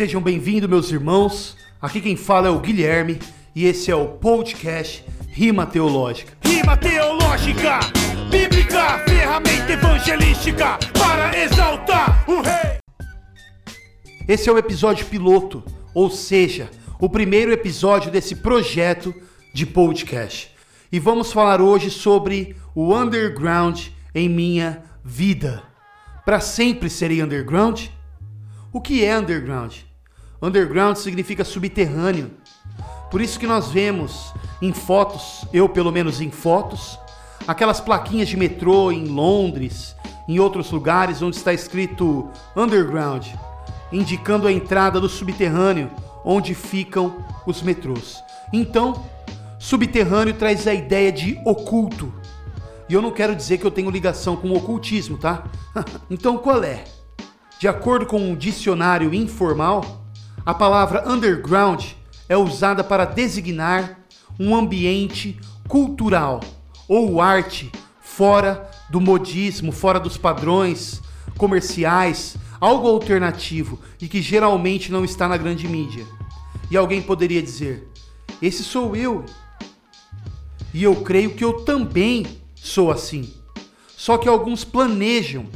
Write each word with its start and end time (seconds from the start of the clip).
Sejam 0.00 0.22
bem-vindos, 0.22 0.66
meus 0.66 0.90
irmãos. 0.90 1.58
Aqui 1.78 2.00
quem 2.00 2.16
fala 2.16 2.48
é 2.48 2.50
o 2.50 2.58
Guilherme 2.58 3.18
e 3.54 3.66
esse 3.66 3.90
é 3.90 3.94
o 3.94 4.08
podcast 4.08 5.04
Rima 5.28 5.66
Teológica. 5.66 6.32
Rima 6.42 6.74
teológica, 6.74 7.80
bíblica, 8.30 8.98
ferramenta 9.00 9.70
evangelística 9.70 10.78
para 10.98 11.38
exaltar 11.38 12.24
o 12.26 12.40
rei. 12.40 12.78
Esse 14.26 14.48
é 14.48 14.52
o 14.54 14.56
episódio 14.56 15.04
piloto, 15.04 15.62
ou 15.92 16.08
seja, 16.08 16.70
o 16.98 17.06
primeiro 17.06 17.52
episódio 17.52 18.10
desse 18.10 18.36
projeto 18.36 19.14
de 19.52 19.66
podcast. 19.66 20.50
E 20.90 20.98
vamos 20.98 21.30
falar 21.30 21.60
hoje 21.60 21.90
sobre 21.90 22.56
o 22.74 22.96
underground 22.96 23.88
em 24.14 24.30
minha 24.30 24.82
vida. 25.04 25.62
Para 26.24 26.40
sempre 26.40 26.88
serei 26.88 27.22
underground? 27.22 27.88
O 28.72 28.80
que 28.80 29.04
é 29.04 29.18
underground? 29.18 29.89
Underground 30.42 30.96
significa 30.96 31.44
subterrâneo. 31.44 32.30
Por 33.10 33.20
isso 33.20 33.38
que 33.38 33.46
nós 33.46 33.68
vemos 33.68 34.32
em 34.62 34.72
fotos, 34.72 35.44
eu 35.52 35.68
pelo 35.68 35.90
menos 35.90 36.20
em 36.20 36.30
fotos, 36.30 36.98
aquelas 37.46 37.80
plaquinhas 37.80 38.28
de 38.28 38.36
metrô 38.36 38.92
em 38.92 39.06
Londres, 39.06 39.96
em 40.28 40.38
outros 40.38 40.70
lugares 40.70 41.20
onde 41.20 41.36
está 41.36 41.52
escrito 41.52 42.30
underground, 42.56 43.26
indicando 43.92 44.46
a 44.46 44.52
entrada 44.52 45.00
do 45.00 45.08
subterrâneo 45.08 45.90
onde 46.24 46.54
ficam 46.54 47.16
os 47.46 47.62
metrôs. 47.62 48.22
Então, 48.52 49.04
subterrâneo 49.58 50.34
traz 50.34 50.66
a 50.66 50.74
ideia 50.74 51.10
de 51.10 51.38
oculto. 51.44 52.12
E 52.88 52.94
eu 52.94 53.02
não 53.02 53.10
quero 53.10 53.34
dizer 53.34 53.58
que 53.58 53.64
eu 53.64 53.70
tenho 53.70 53.90
ligação 53.90 54.36
com 54.36 54.48
o 54.48 54.56
ocultismo, 54.56 55.18
tá? 55.18 55.44
então 56.10 56.38
qual 56.38 56.62
é? 56.62 56.84
De 57.58 57.68
acordo 57.68 58.06
com 58.06 58.18
um 58.18 58.34
dicionário 58.34 59.12
informal, 59.14 59.99
a 60.44 60.54
palavra 60.54 61.08
underground 61.08 61.84
é 62.28 62.36
usada 62.36 62.82
para 62.82 63.04
designar 63.04 64.00
um 64.38 64.54
ambiente 64.54 65.38
cultural 65.68 66.40
ou 66.88 67.20
arte 67.20 67.70
fora 68.00 68.70
do 68.88 69.00
modismo, 69.00 69.72
fora 69.72 70.00
dos 70.00 70.16
padrões 70.16 71.00
comerciais, 71.36 72.36
algo 72.60 72.88
alternativo 72.88 73.78
e 74.00 74.08
que 74.08 74.20
geralmente 74.20 74.90
não 74.90 75.04
está 75.04 75.28
na 75.28 75.36
grande 75.36 75.68
mídia. 75.68 76.04
E 76.70 76.76
alguém 76.76 77.02
poderia 77.02 77.42
dizer: 77.42 77.88
Esse 78.40 78.62
sou 78.62 78.94
eu. 78.94 79.24
E 80.72 80.82
eu 80.82 80.96
creio 81.02 81.34
que 81.34 81.44
eu 81.44 81.64
também 81.64 82.26
sou 82.54 82.90
assim. 82.90 83.32
Só 83.96 84.16
que 84.16 84.28
alguns 84.28 84.64
planejam 84.64 85.46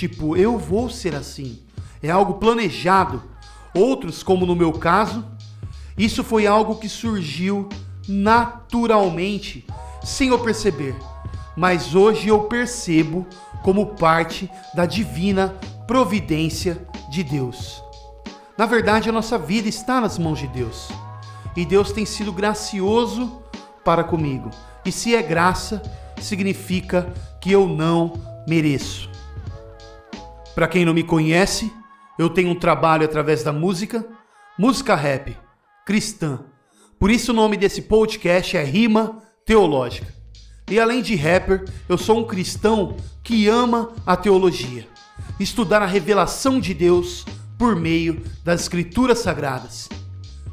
Tipo, 0.00 0.34
eu 0.34 0.56
vou 0.56 0.88
ser 0.88 1.14
assim. 1.14 1.58
É 2.02 2.10
algo 2.10 2.34
planejado. 2.34 3.22
Outros, 3.74 4.22
como 4.22 4.46
no 4.46 4.56
meu 4.56 4.72
caso, 4.72 5.24
isso 5.96 6.24
foi 6.24 6.46
algo 6.46 6.76
que 6.76 6.88
surgiu 6.88 7.68
naturalmente, 8.08 9.66
sem 10.02 10.30
eu 10.30 10.38
perceber. 10.38 10.96
Mas 11.56 11.94
hoje 11.94 12.28
eu 12.28 12.44
percebo 12.44 13.26
como 13.62 13.94
parte 13.94 14.50
da 14.74 14.86
divina 14.86 15.54
providência 15.86 16.86
de 17.10 17.22
Deus. 17.22 17.82
Na 18.56 18.66
verdade, 18.66 19.08
a 19.08 19.12
nossa 19.12 19.38
vida 19.38 19.68
está 19.68 20.00
nas 20.00 20.18
mãos 20.18 20.38
de 20.38 20.46
Deus. 20.46 20.88
E 21.56 21.64
Deus 21.64 21.92
tem 21.92 22.06
sido 22.06 22.32
gracioso 22.32 23.42
para 23.84 24.04
comigo. 24.04 24.50
E 24.84 24.92
se 24.92 25.14
é 25.14 25.22
graça, 25.22 25.82
significa 26.20 27.12
que 27.40 27.50
eu 27.50 27.66
não 27.66 28.14
mereço. 28.46 29.10
Para 30.54 30.68
quem 30.68 30.84
não 30.84 30.94
me 30.94 31.02
conhece, 31.02 31.72
eu 32.20 32.28
tenho 32.28 32.50
um 32.50 32.54
trabalho 32.54 33.02
através 33.02 33.42
da 33.42 33.50
música, 33.50 34.06
música 34.58 34.94
rap, 34.94 35.34
cristã. 35.86 36.40
Por 36.98 37.10
isso 37.10 37.32
o 37.32 37.34
nome 37.34 37.56
desse 37.56 37.80
podcast 37.80 38.58
é 38.58 38.62
Rima 38.62 39.22
Teológica. 39.46 40.14
E 40.70 40.78
além 40.78 41.00
de 41.00 41.16
rapper, 41.16 41.64
eu 41.88 41.96
sou 41.96 42.18
um 42.18 42.26
cristão 42.26 42.94
que 43.22 43.48
ama 43.48 43.94
a 44.04 44.18
teologia, 44.18 44.86
estudar 45.38 45.80
a 45.80 45.86
revelação 45.86 46.60
de 46.60 46.74
Deus 46.74 47.24
por 47.58 47.74
meio 47.74 48.22
das 48.44 48.60
escrituras 48.60 49.20
sagradas. 49.20 49.88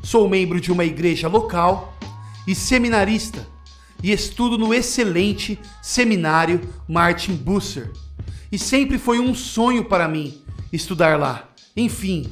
Sou 0.01 0.29
membro 0.29 0.61
de 0.61 0.71
uma 0.71 0.85
igreja 0.85 1.27
local 1.27 1.97
e 2.47 2.55
seminarista 2.55 3.45
e 4.01 4.13
estudo 4.13 4.57
no 4.57 4.73
excelente 4.73 5.59
seminário 5.81 6.61
Martin 6.87 7.35
Busser 7.35 7.91
e 8.49 8.57
sempre 8.57 8.97
foi 8.97 9.19
um 9.19 9.35
sonho 9.35 9.83
para 9.83 10.07
mim 10.07 10.41
estudar 10.71 11.19
lá. 11.19 11.46
Enfim, 11.77 12.27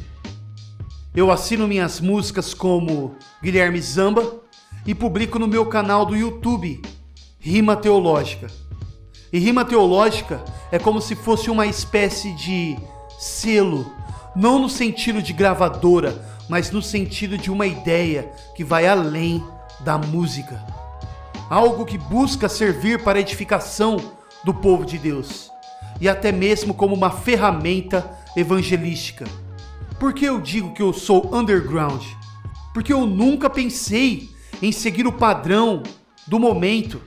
eu 1.16 1.29
assino 1.29 1.67
minhas 1.67 2.01
músicas 2.01 2.51
como 2.51 3.16
Guilherme 3.44 3.79
Zamba 3.79 4.41
e 4.88 4.95
publico 4.95 5.38
no 5.38 5.47
meu 5.47 5.67
canal 5.67 6.03
do 6.03 6.16
YouTube 6.16 6.81
Rima 7.39 7.75
Teológica. 7.75 8.47
E 9.31 9.38
rima 9.38 9.63
teológica 9.63 10.44
é 10.72 10.79
como 10.79 11.00
se 11.00 11.13
fosse 11.13 11.51
uma 11.51 11.67
espécie 11.67 12.34
de 12.34 12.75
selo, 13.19 13.85
não 14.35 14.57
no 14.57 14.69
sentido 14.69 15.22
de 15.22 15.31
gravadora, 15.31 16.25
mas 16.50 16.72
no 16.72 16.81
sentido 16.81 17.38
de 17.38 17.51
uma 17.51 17.67
ideia 17.67 18.31
que 18.55 18.63
vai 18.63 18.88
além 18.88 19.44
da 19.81 19.95
música. 19.95 20.66
Algo 21.50 21.85
que 21.85 22.00
busca 22.00 22.50
servir 22.50 23.03
para 23.03 23.19
a 23.19 23.22
edificação 23.22 23.97
do 24.44 24.53
povo 24.53 24.85
de 24.85 24.97
Deus 24.97 25.51
e 26.00 26.09
até 26.09 26.31
mesmo 26.31 26.73
como 26.73 26.95
uma 26.95 27.09
ferramenta 27.09 28.17
evangelística. 28.35 29.25
Por 30.00 30.13
que 30.13 30.25
eu 30.25 30.41
digo 30.41 30.73
que 30.73 30.81
eu 30.81 30.91
sou 30.91 31.33
underground? 31.33 32.03
Porque 32.73 32.91
eu 32.91 33.06
nunca 33.06 33.50
pensei 33.50 34.29
em 34.61 34.72
seguir 34.72 35.07
o 35.07 35.13
padrão 35.13 35.84
do 36.28 36.39
momento, 36.39 37.01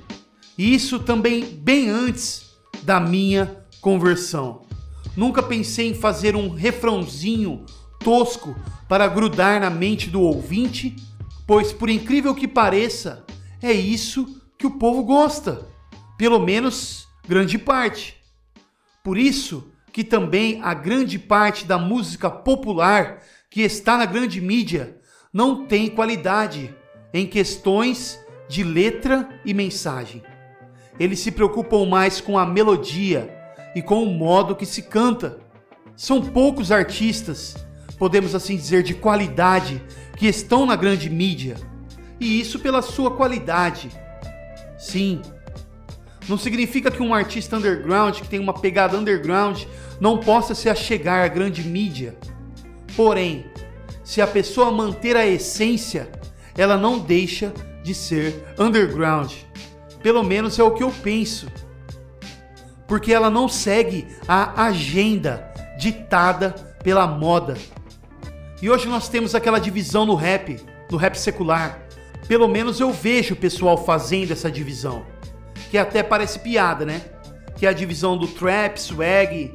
e 0.57 0.75
isso 0.75 0.99
também 0.99 1.45
bem 1.45 1.89
antes 1.89 2.47
da 2.83 2.99
minha 2.99 3.65
conversão. 3.81 4.63
Nunca 5.17 5.43
pensei 5.43 5.91
em 5.91 5.95
fazer 5.95 6.35
um 6.37 6.49
refrãozinho 6.49 7.65
tosco 7.99 8.57
para 8.89 9.07
grudar 9.07 9.61
na 9.61 9.69
mente 9.69 10.09
do 10.09 10.23
ouvinte, 10.23 10.97
pois, 11.47 11.73
por 11.73 11.91
incrível 11.91 12.35
que 12.35 12.49
pareça, 12.49 13.25
é 13.61 13.73
isso 13.73 14.41
que 14.57 14.67
o 14.67 14.79
povo 14.79 15.03
gosta, 15.05 15.67
pelo 16.17 16.39
menos 16.39 17.07
grande 17.27 17.59
parte. 17.59 18.18
Por 19.09 19.17
isso 19.17 19.73
que 19.91 20.05
também 20.05 20.61
a 20.63 20.75
grande 20.75 21.19
parte 21.19 21.65
da 21.65 21.79
música 21.79 22.29
popular 22.29 23.23
que 23.49 23.63
está 23.63 23.97
na 23.97 24.05
grande 24.05 24.39
mídia 24.39 24.99
não 25.33 25.67
tem 25.67 25.89
qualidade 25.89 26.77
em 27.15 27.27
questões 27.27 28.21
de 28.51 28.63
letra 28.63 29.27
e 29.47 29.55
mensagem. 29.55 30.23
Eles 31.01 31.21
se 31.21 31.31
preocupam 31.31 31.87
mais 31.87 32.21
com 32.21 32.37
a 32.37 32.45
melodia 32.45 33.35
e 33.75 33.81
com 33.81 34.03
o 34.03 34.13
modo 34.13 34.55
que 34.55 34.67
se 34.67 34.83
canta. 34.83 35.39
São 35.97 36.21
poucos 36.21 36.71
artistas, 36.71 37.57
podemos 37.99 38.35
assim 38.35 38.57
dizer, 38.57 38.83
de 38.83 38.93
qualidade 38.93 39.83
que 40.19 40.27
estão 40.27 40.67
na 40.67 40.77
grande 40.77 41.09
mídia. 41.09 41.57
E 42.21 42.39
isso 42.39 42.59
pela 42.59 42.83
sua 42.83 43.13
qualidade. 43.13 43.89
Sim, 44.77 45.23
não 46.29 46.37
significa 46.37 46.91
que 46.91 47.03
um 47.03 47.15
artista 47.15 47.57
underground, 47.57 48.17
que 48.17 48.29
tem 48.29 48.39
uma 48.39 48.53
pegada 48.53 48.99
underground, 48.99 49.63
não 49.99 50.19
possa 50.19 50.55
se 50.55 50.69
achegar 50.69 51.25
à 51.25 51.29
grande 51.29 51.63
mídia. 51.63 52.17
Porém, 52.95 53.47
se 54.05 54.21
a 54.21 54.27
pessoa 54.27 54.71
manter 54.71 55.17
a 55.17 55.27
essência, 55.27 56.09
ela 56.57 56.77
não 56.77 56.99
deixa 56.99 57.53
de 57.83 57.95
ser 57.95 58.45
underground. 58.59 59.33
Pelo 60.03 60.23
menos 60.23 60.59
é 60.59 60.63
o 60.63 60.73
que 60.73 60.83
eu 60.83 60.91
penso. 60.91 61.49
Porque 62.87 63.13
ela 63.13 63.31
não 63.31 63.49
segue 63.49 64.07
a 64.27 64.65
agenda 64.65 65.51
ditada 65.79 66.51
pela 66.83 67.07
moda. 67.07 67.57
E 68.61 68.69
hoje 68.69 68.87
nós 68.87 69.09
temos 69.09 69.35
aquela 69.35 69.59
divisão 69.59 70.05
no 70.05 70.15
rap, 70.15 70.59
no 70.91 70.97
rap 70.97 71.15
secular. 71.15 71.87
Pelo 72.27 72.49
menos 72.49 72.81
eu 72.81 72.93
vejo 72.93 73.35
o 73.35 73.37
pessoal 73.37 73.83
fazendo 73.85 74.33
essa 74.33 74.51
divisão 74.51 75.07
que 75.71 75.79
até 75.79 76.03
parece 76.03 76.39
piada, 76.39 76.85
né? 76.85 77.03
Que 77.57 77.67
é 77.67 77.69
a 77.69 77.73
divisão 77.73 78.17
do 78.17 78.27
trap, 78.27 78.79
swag 78.79 79.53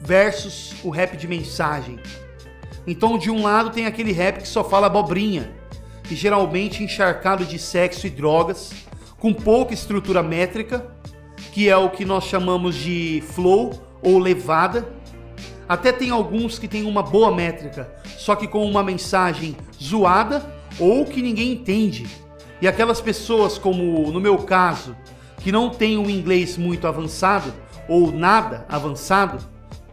versus 0.00 0.74
o 0.82 0.90
rap 0.90 1.16
de 1.16 1.26
mensagem. 1.28 1.98
Então, 2.86 3.18
de 3.18 3.30
um 3.30 3.42
lado 3.42 3.70
tem 3.70 3.86
aquele 3.86 4.12
rap 4.12 4.38
que 4.38 4.48
só 4.48 4.64
fala 4.64 4.86
abobrinha, 4.86 5.50
e 6.10 6.14
geralmente 6.14 6.82
encharcado 6.82 7.44
de 7.44 7.58
sexo 7.58 8.06
e 8.06 8.10
drogas, 8.10 8.72
com 9.18 9.32
pouca 9.32 9.74
estrutura 9.74 10.22
métrica, 10.22 10.86
que 11.52 11.68
é 11.68 11.76
o 11.76 11.90
que 11.90 12.04
nós 12.04 12.24
chamamos 12.24 12.74
de 12.74 13.22
flow 13.28 13.72
ou 14.02 14.18
levada. 14.18 14.88
Até 15.68 15.92
tem 15.92 16.10
alguns 16.10 16.58
que 16.58 16.66
têm 16.66 16.84
uma 16.84 17.02
boa 17.02 17.30
métrica, 17.30 17.92
só 18.18 18.34
que 18.34 18.48
com 18.48 18.64
uma 18.64 18.82
mensagem 18.82 19.56
zoada 19.80 20.44
ou 20.78 21.04
que 21.04 21.22
ninguém 21.22 21.52
entende. 21.52 22.06
E 22.60 22.66
aquelas 22.66 23.00
pessoas, 23.00 23.56
como 23.56 24.10
no 24.10 24.20
meu 24.20 24.38
caso, 24.38 24.96
que 25.40 25.50
não 25.50 25.70
têm 25.70 25.98
um 25.98 26.08
inglês 26.08 26.56
muito 26.56 26.86
avançado 26.86 27.52
ou 27.88 28.12
nada 28.12 28.64
avançado, 28.68 29.38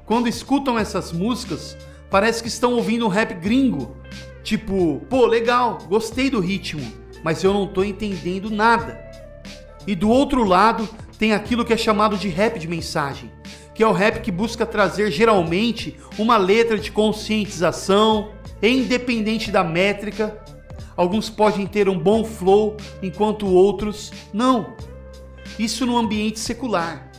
quando 0.06 0.30
escutam 0.30 0.78
essas 0.78 1.12
músicas, 1.12 1.78
parece 2.10 2.42
que 2.42 2.48
estão 2.48 2.74
ouvindo 2.74 3.06
um 3.06 3.10
rap 3.10 3.34
gringo. 3.34 3.98
Tipo, 4.44 5.02
pô, 5.10 5.26
legal, 5.26 5.80
gostei 5.90 6.30
do 6.30 6.40
ritmo, 6.40 6.86
mas 7.24 7.44
eu 7.44 7.54
não 7.54 7.68
tô 7.68 7.84
entendendo 7.84 8.50
nada. 8.50 9.02
E 9.86 9.96
do 9.96 10.10
outro 10.10 10.44
lado, 10.44 10.88
tem 11.18 11.34
aquilo 11.34 11.66
que 11.66 11.74
é 11.74 11.78
chamado 11.78 12.18
de 12.18 12.30
rap 12.30 12.60
de 12.60 12.68
mensagem, 12.68 13.32
que 13.74 13.84
é 13.84 13.88
o 13.88 13.92
rap 13.92 14.22
que 14.22 14.32
busca 14.32 14.66
trazer 14.66 15.12
geralmente 15.12 15.98
uma 16.18 16.38
letra 16.38 16.78
de 16.78 16.92
conscientização, 16.92 18.32
independente 18.62 19.52
da 19.52 19.64
métrica. 19.64 20.38
Alguns 20.96 21.30
podem 21.30 21.66
ter 21.68 21.90
um 21.90 21.98
bom 21.98 22.24
flow, 22.24 22.78
enquanto 23.02 23.48
outros 23.48 24.12
não. 24.34 24.76
Isso 25.58 25.86
no 25.86 25.98
ambiente 25.98 26.40
secular. 26.40 27.12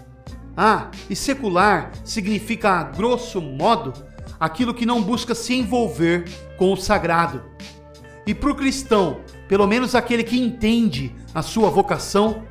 Ah, 0.57 0.91
e 1.09 1.15
secular 1.15 1.93
significa, 2.05 2.71
a 2.71 2.83
grosso 2.85 3.41
modo, 3.41 3.93
aquilo 4.39 4.75
que 4.75 4.87
não 4.87 5.03
busca 5.03 5.35
se 5.35 5.55
envolver 5.55 6.25
com 6.57 6.73
o 6.73 6.77
sagrado. 6.77 7.43
E 8.27 8.35
para 8.35 8.51
o 8.51 8.55
cristão, 8.55 9.21
pelo 9.49 9.67
menos 9.67 9.95
aquele 9.95 10.23
que 10.23 10.39
entende 10.39 11.15
a 11.35 11.43
sua 11.43 11.71
vocação, 11.71 12.45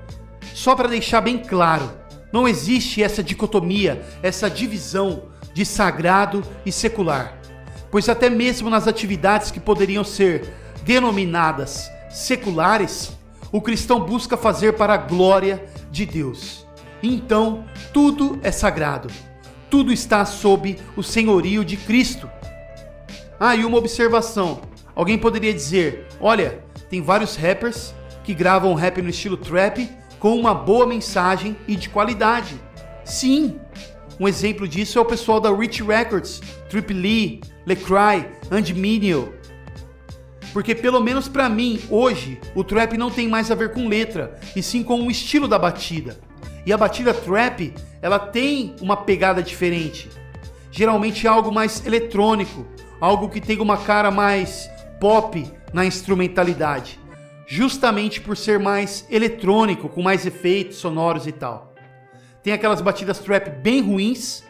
só 0.53 0.75
para 0.75 0.87
deixar 0.87 1.21
bem 1.21 1.37
claro, 1.37 1.91
não 2.31 2.47
existe 2.47 3.03
essa 3.03 3.23
dicotomia, 3.23 4.03
essa 4.21 4.49
divisão 4.49 5.23
de 5.53 5.65
sagrado 5.65 6.43
e 6.65 6.71
secular. 6.71 7.37
Pois 7.89 8.09
até 8.09 8.29
mesmo 8.29 8.69
nas 8.69 8.87
atividades 8.87 9.51
que 9.51 9.59
poderiam 9.59 10.03
ser 10.03 10.53
denominadas 10.83 11.89
seculares, 12.09 13.11
o 13.51 13.61
cristão 13.61 13.99
busca 13.99 14.35
fazer 14.35 14.73
para 14.73 14.93
a 14.93 14.97
glória 14.97 15.63
de 15.97 16.05
Deus. 16.05 16.65
Então, 17.01 17.65
tudo 17.91 18.39
é 18.43 18.51
sagrado. 18.51 19.09
Tudo 19.69 19.91
está 19.91 20.23
sob 20.25 20.77
o 20.95 21.03
senhorio 21.03 21.65
de 21.65 21.75
Cristo. 21.75 22.29
Ah, 23.39 23.55
e 23.55 23.65
uma 23.65 23.77
observação. 23.77 24.61
Alguém 24.95 25.17
poderia 25.17 25.53
dizer: 25.53 26.07
olha, 26.21 26.63
tem 26.89 27.01
vários 27.01 27.35
rappers 27.35 27.93
que 28.23 28.33
gravam 28.33 28.73
rap 28.75 29.01
no 29.01 29.09
estilo 29.09 29.37
trap 29.37 29.89
com 30.19 30.35
uma 30.35 30.53
boa 30.53 30.85
mensagem 30.85 31.55
e 31.67 31.75
de 31.75 31.89
qualidade. 31.89 32.59
Sim, 33.03 33.59
um 34.19 34.27
exemplo 34.27 34.67
disso 34.67 34.97
é 34.97 35.01
o 35.01 35.05
pessoal 35.05 35.39
da 35.39 35.53
Rich 35.53 35.83
Records, 35.83 36.41
Trip 36.69 36.93
Lee, 36.93 37.41
Lecrae, 37.65 38.27
and 38.51 38.73
Minio. 38.75 39.33
Porque 40.57 40.73
pelo 40.73 40.99
menos 40.99 41.27
para 41.27 41.47
mim, 41.47 41.79
hoje, 41.87 42.39
o 42.55 42.63
trap 42.63 42.97
não 42.97 43.11
tem 43.11 43.27
mais 43.27 43.51
a 43.51 43.53
ver 43.53 43.73
com 43.73 43.87
letra, 43.87 44.39
e 44.55 44.63
sim 44.63 44.81
com 44.81 44.99
o 45.03 45.11
estilo 45.11 45.47
da 45.47 45.59
batida. 45.59 46.19
E 46.65 46.73
a 46.73 46.77
batida 46.77 47.13
trap, 47.13 47.75
ela 48.01 48.17
tem 48.17 48.75
uma 48.81 48.97
pegada 48.97 49.43
diferente. 49.43 50.09
Geralmente 50.71 51.27
é 51.27 51.29
algo 51.29 51.51
mais 51.51 51.85
eletrônico, 51.85 52.65
algo 52.99 53.29
que 53.29 53.39
tem 53.39 53.59
uma 53.59 53.77
cara 53.77 54.09
mais 54.09 54.67
pop 54.99 55.45
na 55.71 55.85
instrumentalidade 55.85 56.99
justamente 57.45 58.19
por 58.19 58.35
ser 58.35 58.57
mais 58.57 59.05
eletrônico, 59.11 59.87
com 59.87 60.01
mais 60.01 60.25
efeitos 60.25 60.77
sonoros 60.77 61.27
e 61.27 61.31
tal. 61.31 61.75
Tem 62.41 62.51
aquelas 62.51 62.81
batidas 62.81 63.19
trap 63.19 63.61
bem 63.61 63.79
ruins, 63.79 64.43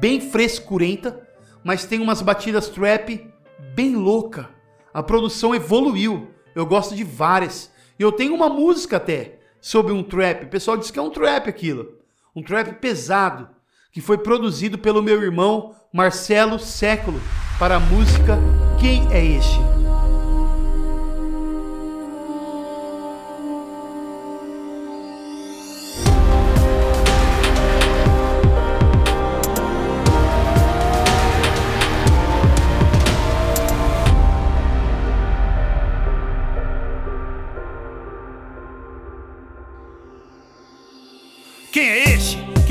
bem 0.00 0.20
frescurenta, 0.20 1.22
mas 1.62 1.84
tem 1.84 2.00
umas 2.00 2.20
batidas 2.20 2.68
trap 2.68 3.24
bem 3.72 3.94
louca. 3.94 4.53
A 4.94 5.02
produção 5.02 5.52
evoluiu. 5.52 6.30
Eu 6.54 6.64
gosto 6.64 6.94
de 6.94 7.02
várias. 7.02 7.68
E 7.98 8.02
eu 8.02 8.12
tenho 8.12 8.32
uma 8.32 8.48
música 8.48 8.96
até 8.96 9.40
sobre 9.60 9.92
um 9.92 10.04
trap. 10.04 10.44
O 10.44 10.48
pessoal 10.48 10.76
diz 10.76 10.92
que 10.92 10.98
é 11.00 11.02
um 11.02 11.10
trap 11.10 11.48
aquilo. 11.48 11.98
Um 12.34 12.42
trap 12.42 12.74
pesado, 12.74 13.48
que 13.92 14.00
foi 14.00 14.18
produzido 14.18 14.78
pelo 14.78 15.02
meu 15.02 15.20
irmão 15.20 15.74
Marcelo 15.92 16.58
Século 16.58 17.20
para 17.58 17.76
a 17.76 17.80
música 17.80 18.38
Quem 18.80 19.06
é 19.12 19.24
Este? 19.24 19.73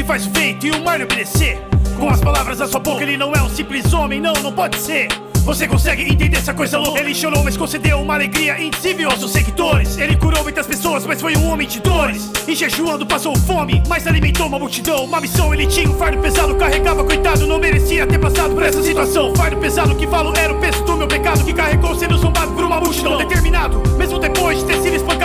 Que 0.03 0.07
faz 0.07 0.27
o 0.27 0.31
feito 0.31 0.67
e 0.67 0.71
o 0.71 0.83
mar 0.83 1.01
obedecer? 1.01 1.61
Com 1.97 2.09
as 2.09 2.19
palavras 2.19 2.57
da 2.57 2.67
sua 2.67 2.79
boca, 2.79 3.01
ele 3.03 3.15
não 3.15 3.33
é 3.33 3.41
um 3.41 3.49
simples 3.49 3.93
homem, 3.93 4.19
não, 4.19 4.33
não 4.33 4.51
pode 4.51 4.77
ser. 4.77 5.07
Você 5.45 5.67
consegue 5.67 6.03
entender 6.03 6.37
essa 6.37 6.53
coisa 6.53 6.77
louca? 6.77 6.99
Ele 6.99 7.13
chorou, 7.13 7.43
mas 7.43 7.57
concedeu 7.57 8.01
uma 8.01 8.13
alegria 8.13 8.61
indizível 8.61 9.09
aos 9.09 9.19
seus 9.19 9.31
seguidores. 9.31 9.97
Ele 9.97 10.15
curou 10.15 10.41
muitas 10.41 10.65
pessoas, 10.65 11.05
mas 11.05 11.21
foi 11.21 11.35
um 11.35 11.49
homem 11.49 11.67
de 11.67 11.81
dores. 11.81 12.31
E 12.47 12.55
jejuando 12.55 13.05
passou 13.05 13.35
fome, 13.35 13.83
mas 13.87 14.07
alimentou 14.07 14.47
uma 14.47 14.57
multidão. 14.57 15.03
Uma 15.03 15.19
missão, 15.19 15.53
ele 15.53 15.67
tinha 15.67 15.89
um 15.89 15.97
fardo 15.97 16.21
pesado, 16.21 16.55
carregava, 16.55 17.03
coitado, 17.03 17.45
não 17.45 17.59
merecia 17.59 18.07
ter 18.07 18.19
passado 18.19 18.53
por 18.53 18.63
essa 18.63 18.81
situação. 18.81 19.35
Fardo 19.35 19.57
pesado 19.57 19.95
que 19.95 20.07
falo 20.07 20.33
era 20.37 20.53
o 20.53 20.59
peso 20.59 20.81
do 20.83 20.95
meu 20.95 21.07
pecado, 21.07 21.43
que 21.43 21.53
carregou 21.53 21.93
sendo 21.95 22.17
zombado 22.17 22.53
por 22.53 22.63
uma 22.63 22.79
multidão. 22.79 23.17
Determinado, 23.17 23.81
mesmo 23.97 24.19
depois 24.19 24.59
de 24.59 24.65
ter 24.65 24.72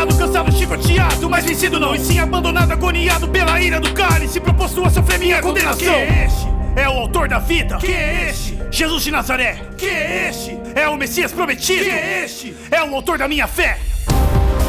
espancado, 0.09 0.19
cansado, 0.19 0.53
chicoteado, 0.53 1.31
mas 1.31 1.45
vencido 1.45 1.79
não, 1.79 1.95
e 1.95 1.99
sim 1.99 2.19
abandonado, 2.19 2.73
agoniado 2.73 3.29
pela 3.29 3.61
ira 3.61 3.81
do 3.81 3.93
cálice, 3.93 4.41
proposto 4.41 4.85
a 4.85 4.91
sofrer 4.91 5.19
minha 5.19 5.41
condenação. 5.41 5.79
Quem 5.79 5.89
é 5.89 6.27
este? 6.27 6.49
É 6.77 6.89
o 6.89 6.93
autor 6.93 7.29
da 7.29 7.39
vida. 7.39 7.77
Quem 7.79 7.95
é 7.95 8.29
este? 8.31 8.59
Jesus 8.71 9.03
de 9.03 9.11
Nazaré. 9.11 9.61
Quem 9.77 9.89
é 9.89 10.29
este? 10.29 10.59
É 10.75 10.89
o 10.89 10.97
Messias 10.97 11.33
prometido. 11.33 11.85
Quem 11.85 11.93
é 11.93 12.25
este? 12.25 12.55
É 12.71 12.83
o 12.83 12.95
autor 12.95 13.19
da 13.19 13.29
minha 13.29 13.47
fé. 13.47 13.79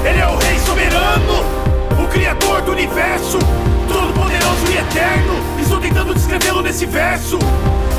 Ele 0.04 0.20
é 0.20 0.28
o 0.28 0.38
Rei 0.38 0.60
soberano, 0.60 1.44
o 2.04 2.08
Criador 2.08 2.62
do 2.62 2.72
universo, 2.72 3.38
todo 3.88 4.14
poderoso 4.14 4.72
e 4.72 4.78
eterno. 4.78 5.34
Estou 5.62 5.80
tentando 5.80 6.14
descrevê-lo 6.14 6.62
nesse 6.62 6.86
verso. 6.86 7.38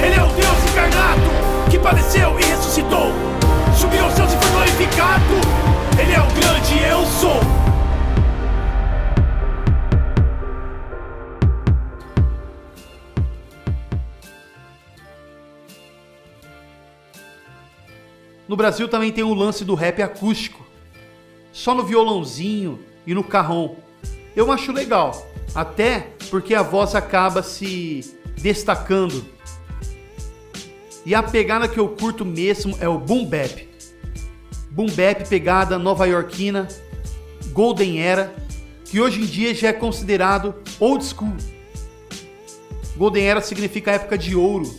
Ele 0.03 0.15
é 0.15 0.23
o 0.23 0.29
Deus 0.29 0.71
encarnado 0.71 1.31
que 1.71 1.79
padeceu 1.79 2.39
e 2.41 2.45
ressuscitou, 2.45 3.13
subiu 3.79 4.05
aos 4.05 4.15
céus 4.15 4.33
e 4.33 4.37
foi 4.39 4.51
glorificado. 4.51 5.80
Ele 6.01 6.13
é 6.13 6.19
o 6.19 6.27
grande 6.33 6.83
eu 6.83 7.05
sou. 7.05 7.41
No 18.49 18.57
Brasil 18.57 18.89
também 18.89 19.13
tem 19.13 19.23
o 19.23 19.35
lance 19.35 19.63
do 19.63 19.75
rap 19.75 20.01
acústico, 20.01 20.67
só 21.53 21.75
no 21.75 21.85
violãozinho 21.85 22.81
e 23.07 23.13
no 23.13 23.23
carrão. 23.23 23.77
Eu 24.35 24.51
acho 24.51 24.73
legal, 24.73 25.31
até 25.55 26.15
porque 26.31 26.55
a 26.55 26.63
voz 26.63 26.95
acaba 26.95 27.43
se 27.43 28.17
destacando. 28.39 29.23
E 31.05 31.15
a 31.15 31.23
pegada 31.23 31.69
que 31.69 31.79
eu 31.79 31.91
curto 31.91 32.25
mesmo 32.25 32.75
é 32.81 32.89
o 32.89 32.99
boom 32.99 33.27
bap. 33.27 33.70
Boom 34.81 34.89
bap 34.95 35.29
pegada 35.29 35.79
nova-iorquina, 35.79 36.67
golden 37.53 38.01
era, 38.01 38.35
que 38.87 38.99
hoje 38.99 39.21
em 39.21 39.27
dia 39.27 39.55
já 39.55 39.69
é 39.69 39.73
considerado 39.75 40.55
old 40.79 41.05
school. 41.05 41.37
Golden 42.97 43.27
era 43.27 43.43
significa 43.43 43.91
época 43.91 44.17
de 44.17 44.35
ouro. 44.35 44.75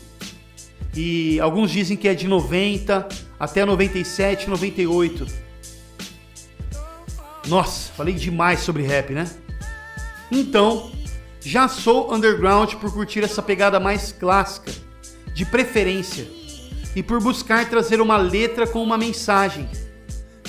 E 0.96 1.40
alguns 1.40 1.70
dizem 1.70 1.96
que 1.96 2.08
é 2.08 2.16
de 2.16 2.28
90 2.28 3.08
até 3.40 3.64
97, 3.64 4.50
98. 4.50 5.28
Nossa, 7.46 7.92
falei 7.94 8.16
demais 8.16 8.62
sobre 8.62 8.82
rap, 8.82 9.14
né? 9.14 9.30
Então, 10.32 10.92
já 11.40 11.68
sou 11.68 12.12
underground 12.12 12.74
por 12.74 12.92
curtir 12.92 13.24
essa 13.24 13.44
pegada 13.44 13.80
mais 13.80 14.12
clássica, 14.12 14.72
de 15.32 15.46
preferência, 15.46 16.28
e 16.96 17.04
por 17.04 17.22
buscar 17.22 17.70
trazer 17.70 18.02
uma 18.02 18.18
letra 18.18 18.66
com 18.66 18.82
uma 18.82 18.98
mensagem, 18.98 19.70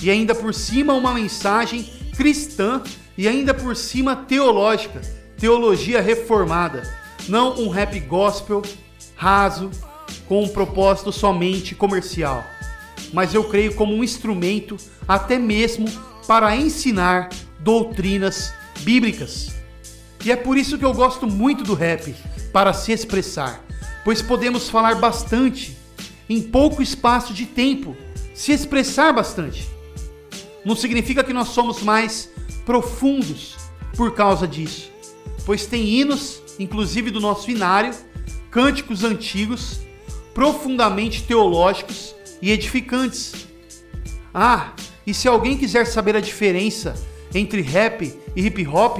e 0.02 0.10
ainda 0.10 0.34
por 0.34 0.52
cima 0.52 0.92
uma 0.92 1.14
mensagem 1.14 1.84
cristã 2.16 2.82
e 3.16 3.28
ainda 3.28 3.54
por 3.54 3.76
cima 3.76 4.16
teológica, 4.16 5.00
teologia 5.38 6.00
reformada, 6.00 6.82
não 7.28 7.60
um 7.60 7.68
rap 7.68 7.98
gospel 8.00 8.62
raso 9.14 9.70
com 10.26 10.42
um 10.42 10.48
propósito 10.48 11.12
somente 11.12 11.74
comercial 11.74 12.44
mas 13.12 13.34
eu 13.34 13.44
creio 13.44 13.74
como 13.74 13.94
um 13.94 14.02
instrumento 14.02 14.76
até 15.06 15.38
mesmo 15.38 15.86
para 16.26 16.56
ensinar 16.56 17.28
doutrinas 17.60 18.52
bíblicas. 18.80 19.54
E 20.24 20.32
é 20.32 20.36
por 20.36 20.56
isso 20.56 20.78
que 20.78 20.84
eu 20.84 20.94
gosto 20.94 21.26
muito 21.26 21.62
do 21.62 21.74
rap, 21.74 22.14
para 22.52 22.72
se 22.72 22.92
expressar, 22.92 23.62
pois 24.04 24.22
podemos 24.22 24.68
falar 24.68 24.96
bastante 24.96 25.76
em 26.28 26.40
pouco 26.40 26.82
espaço 26.82 27.34
de 27.34 27.46
tempo, 27.46 27.96
se 28.34 28.52
expressar 28.52 29.12
bastante. 29.12 29.68
Não 30.64 30.76
significa 30.76 31.24
que 31.24 31.32
nós 31.32 31.48
somos 31.48 31.82
mais 31.82 32.30
profundos 32.64 33.56
por 33.96 34.14
causa 34.14 34.46
disso, 34.46 34.90
pois 35.44 35.66
tem 35.66 35.86
hinos, 35.86 36.40
inclusive 36.58 37.10
do 37.10 37.20
nosso 37.20 37.50
inário, 37.50 37.94
cânticos 38.50 39.02
antigos, 39.02 39.80
profundamente 40.32 41.22
teológicos 41.24 42.14
e 42.40 42.50
edificantes. 42.50 43.46
Ah, 44.32 44.72
e 45.06 45.12
se 45.12 45.28
alguém 45.28 45.56
quiser 45.56 45.86
saber 45.86 46.16
a 46.16 46.20
diferença 46.20 46.94
entre 47.34 47.60
rap 47.60 48.14
e 48.36 48.46
hip 48.46 48.66
hop, 48.66 48.98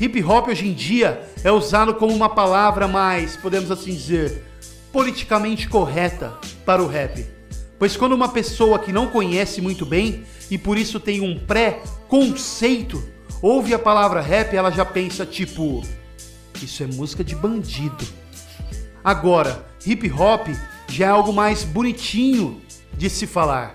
hip 0.00 0.22
hop 0.22 0.48
hoje 0.48 0.68
em 0.68 0.72
dia 0.72 1.28
é 1.42 1.50
usado 1.50 1.94
como 1.94 2.14
uma 2.14 2.28
palavra 2.28 2.86
mais, 2.86 3.36
podemos 3.36 3.70
assim 3.70 3.92
dizer, 3.92 4.44
politicamente 4.92 5.68
correta 5.68 6.38
para 6.64 6.82
o 6.82 6.86
rap. 6.86 7.39
Pois 7.80 7.96
quando 7.96 8.12
uma 8.12 8.28
pessoa 8.28 8.78
que 8.78 8.92
não 8.92 9.06
conhece 9.06 9.62
muito 9.62 9.86
bem 9.86 10.26
e 10.50 10.58
por 10.58 10.76
isso 10.76 11.00
tem 11.00 11.22
um 11.22 11.38
pré-conceito, 11.38 13.02
ouve 13.40 13.72
a 13.72 13.78
palavra 13.78 14.20
rap, 14.20 14.54
ela 14.54 14.70
já 14.70 14.84
pensa 14.84 15.24
tipo, 15.24 15.82
isso 16.62 16.82
é 16.82 16.86
música 16.86 17.24
de 17.24 17.34
bandido. 17.34 18.06
Agora, 19.02 19.66
hip 19.86 20.12
hop 20.12 20.48
já 20.88 21.06
é 21.06 21.08
algo 21.08 21.32
mais 21.32 21.64
bonitinho 21.64 22.60
de 22.98 23.08
se 23.08 23.26
falar. 23.26 23.74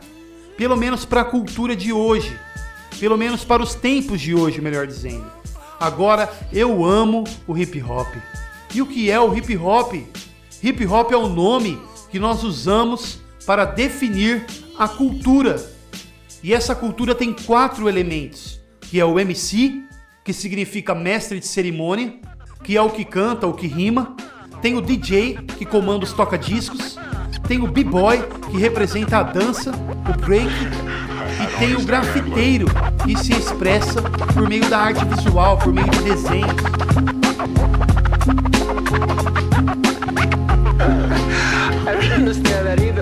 Pelo 0.56 0.78
menos 0.78 1.04
para 1.04 1.22
a 1.22 1.26
cultura 1.26 1.76
de 1.76 1.92
hoje. 1.92 2.40
Pelo 3.00 3.18
menos 3.18 3.44
para 3.44 3.64
os 3.64 3.74
tempos 3.74 4.22
de 4.22 4.36
hoje, 4.36 4.62
melhor 4.62 4.86
dizendo. 4.86 5.26
Agora, 5.80 6.32
eu 6.54 6.86
amo 6.86 7.24
o 7.48 7.58
hip 7.58 7.82
hop. 7.82 8.14
E 8.72 8.84
o 8.84 8.86
que 8.86 9.10
é 9.10 9.20
o 9.20 9.36
hip 9.36 9.58
hop? 9.58 9.96
Hip 10.62 10.86
hop 10.86 11.12
é 11.12 11.18
o 11.18 11.28
nome 11.28 11.82
que 12.12 12.20
nós 12.20 12.44
usamos 12.44 13.25
para 13.46 13.66
definir 13.66 14.46
a 14.78 14.88
cultura. 14.88 15.64
E 16.44 16.54
essa 16.54 16.76
cultura 16.76 17.16
tem 17.16 17.34
quatro 17.34 17.88
elementos, 17.88 18.60
que 18.82 19.00
é 19.00 19.06
o 19.06 19.20
MC, 19.20 19.84
que 20.24 20.34
significa 20.34 20.94
mestre 20.96 21.40
de 21.40 21.48
cerimônia, 21.48 22.16
que 22.64 22.76
é 22.76 22.82
o 22.82 22.90
que 22.90 23.06
canta, 23.06 23.48
o 23.48 23.54
que 23.54 23.68
rima, 23.68 24.16
tem 24.62 24.76
o 24.76 24.82
DJ, 24.82 25.38
que 25.58 25.66
comanda 25.66 26.04
os 26.04 26.14
toca-discos, 26.14 26.98
tem 27.48 27.62
o 27.62 27.68
B-boy, 27.68 28.24
que 28.50 28.58
representa 28.58 29.20
a 29.20 29.24
dança, 29.24 29.72
o 29.72 30.22
break, 30.22 30.48
e 30.48 31.60
tem 31.60 31.76
o 31.76 31.84
grafiteiro, 31.84 32.66
que 33.04 33.16
se 33.18 33.34
expressa 33.34 34.02
por 34.34 34.48
meio 34.50 34.68
da 34.70 34.80
arte 34.80 35.06
visual, 35.06 35.58
por 35.58 35.72
meio 35.72 35.90
de 35.90 36.02
desenhos. 36.02 36.56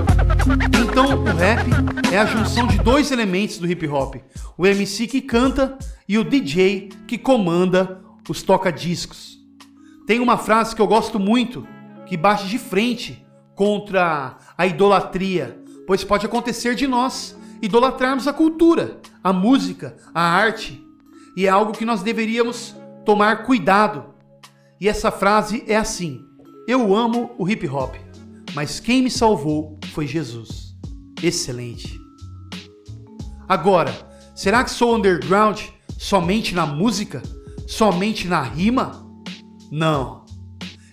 Então, 0.81 1.05
o 1.21 1.23
rap 1.23 1.65
é 2.11 2.17
a 2.17 2.25
junção 2.25 2.67
de 2.67 2.77
dois 2.77 3.11
elementos 3.11 3.57
do 3.57 3.67
hip 3.69 3.87
hop: 3.87 4.15
o 4.57 4.67
MC 4.67 5.07
que 5.07 5.21
canta 5.21 5.77
e 6.07 6.17
o 6.17 6.23
DJ 6.23 6.89
que 7.07 7.17
comanda 7.17 8.01
os 8.29 8.41
toca-discos. 8.41 9.39
Tem 10.05 10.19
uma 10.19 10.37
frase 10.37 10.75
que 10.75 10.81
eu 10.81 10.87
gosto 10.87 11.19
muito, 11.19 11.65
que 12.05 12.17
bate 12.17 12.47
de 12.47 12.57
frente 12.57 13.25
contra 13.55 14.37
a 14.57 14.67
idolatria, 14.67 15.61
pois 15.87 16.03
pode 16.03 16.25
acontecer 16.25 16.75
de 16.75 16.87
nós 16.87 17.37
idolatrarmos 17.61 18.27
a 18.27 18.33
cultura, 18.33 18.99
a 19.23 19.31
música, 19.31 19.95
a 20.13 20.21
arte, 20.21 20.85
e 21.37 21.45
é 21.45 21.49
algo 21.49 21.71
que 21.71 21.85
nós 21.85 22.03
deveríamos 22.03 22.75
tomar 23.05 23.43
cuidado. 23.43 24.13
E 24.79 24.89
essa 24.89 25.09
frase 25.09 25.63
é 25.67 25.77
assim: 25.77 26.25
Eu 26.67 26.93
amo 26.93 27.31
o 27.37 27.47
hip 27.49 27.65
hop, 27.67 27.95
mas 28.53 28.79
quem 28.79 29.01
me 29.01 29.09
salvou 29.09 29.79
foi 29.91 30.07
Jesus. 30.07 30.75
Excelente. 31.21 31.99
Agora, 33.47 33.93
será 34.35 34.63
que 34.63 34.71
sou 34.71 34.95
underground 34.95 35.59
somente 35.97 36.53
na 36.53 36.65
música? 36.65 37.21
Somente 37.67 38.27
na 38.27 38.41
rima? 38.41 39.07
Não. 39.71 40.23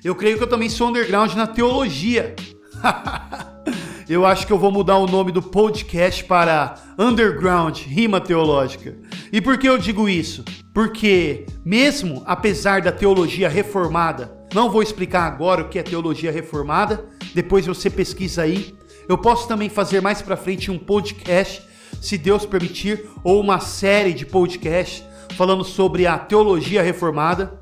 Eu 0.03 0.15
creio 0.15 0.39
que 0.39 0.45
eu 0.45 0.49
também 0.49 0.69
sou 0.69 0.89
underground 0.89 1.35
na 1.35 1.47
teologia. 1.47 2.35
eu 4.09 4.25
acho 4.25 4.47
que 4.47 4.53
eu 4.53 4.59
vou 4.59 4.73
mudar 4.73 4.97
o 4.97 5.07
nome 5.07 5.31
do 5.31 5.43
podcast 5.43 6.25
para 6.25 6.77
Underground 6.99 7.77
Rima 7.79 8.21
Teológica. 8.21 8.97
E 9.33 9.41
por 9.41 9.59
que 9.59 9.69
eu 9.69 9.79
digo 9.79 10.09
isso? 10.09 10.45
Porque, 10.75 11.47
mesmo 11.65 12.23
apesar 12.27 12.83
da 12.83 12.91
teologia 12.91 13.49
reformada, 13.49 14.37
não 14.53 14.71
vou 14.71 14.83
explicar 14.83 15.27
agora 15.27 15.63
o 15.63 15.69
que 15.69 15.79
é 15.79 15.83
teologia 15.83 16.33
reformada, 16.33 17.05
depois 17.35 17.67
você 17.67 17.89
pesquisa 17.89 18.43
aí. 18.43 18.75
Eu 19.09 19.17
posso 19.19 19.47
também 19.47 19.69
fazer 19.69 20.01
mais 20.01 20.21
para 20.21 20.37
frente 20.37 20.71
um 20.71 20.79
podcast, 20.79 21.63
se 22.01 22.19
Deus 22.19 22.45
permitir, 22.45 23.09
ou 23.23 23.41
uma 23.41 23.61
série 23.61 24.13
de 24.13 24.27
podcasts 24.27 25.05
falando 25.37 25.65
sobre 25.65 26.07
a 26.07 26.19
teologia 26.19 26.83
reformada. 26.83 27.61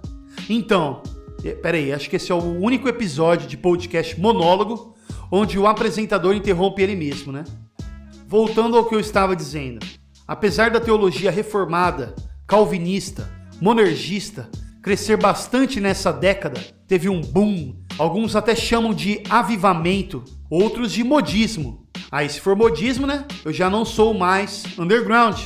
Então, 0.48 1.02
é, 1.44 1.52
peraí, 1.52 1.92
acho 1.92 2.08
que 2.08 2.16
esse 2.16 2.32
é 2.32 2.34
o 2.34 2.60
único 2.60 2.88
episódio 2.88 3.46
de 3.46 3.56
podcast 3.56 4.18
monólogo 4.18 4.96
onde 5.30 5.58
o 5.58 5.66
apresentador 5.66 6.34
interrompe 6.34 6.82
ele 6.82 6.96
mesmo, 6.96 7.32
né? 7.32 7.44
Voltando 8.26 8.76
ao 8.76 8.86
que 8.86 8.94
eu 8.94 9.00
estava 9.00 9.36
dizendo. 9.36 9.84
Apesar 10.28 10.70
da 10.70 10.78
teologia 10.78 11.30
reformada, 11.30 12.14
calvinista, 12.46 13.28
monergista 13.60 14.48
crescer 14.82 15.16
bastante 15.16 15.80
nessa 15.80 16.12
década, 16.12 16.60
teve 16.86 17.08
um 17.08 17.20
boom. 17.20 17.74
Alguns 17.98 18.36
até 18.36 18.54
chamam 18.54 18.94
de 18.94 19.22
avivamento, 19.28 20.22
outros 20.48 20.92
de 20.92 21.02
modismo. 21.02 21.88
Aí, 22.12 22.28
se 22.28 22.40
for 22.40 22.54
modismo, 22.54 23.06
né? 23.06 23.26
Eu 23.44 23.52
já 23.52 23.68
não 23.68 23.84
sou 23.84 24.12
mais 24.12 24.64
underground. 24.78 25.40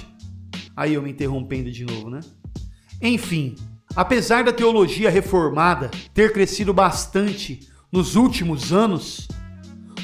Aí 0.76 0.94
eu 0.94 1.02
me 1.02 1.10
interrompendo 1.10 1.70
de 1.70 1.84
novo, 1.84 2.10
né? 2.10 2.20
Enfim, 3.00 3.54
Apesar 3.94 4.42
da 4.42 4.52
teologia 4.52 5.10
reformada 5.10 5.90
ter 6.14 6.32
crescido 6.32 6.72
bastante 6.72 7.68
nos 7.90 8.16
últimos 8.16 8.72
anos, 8.72 9.28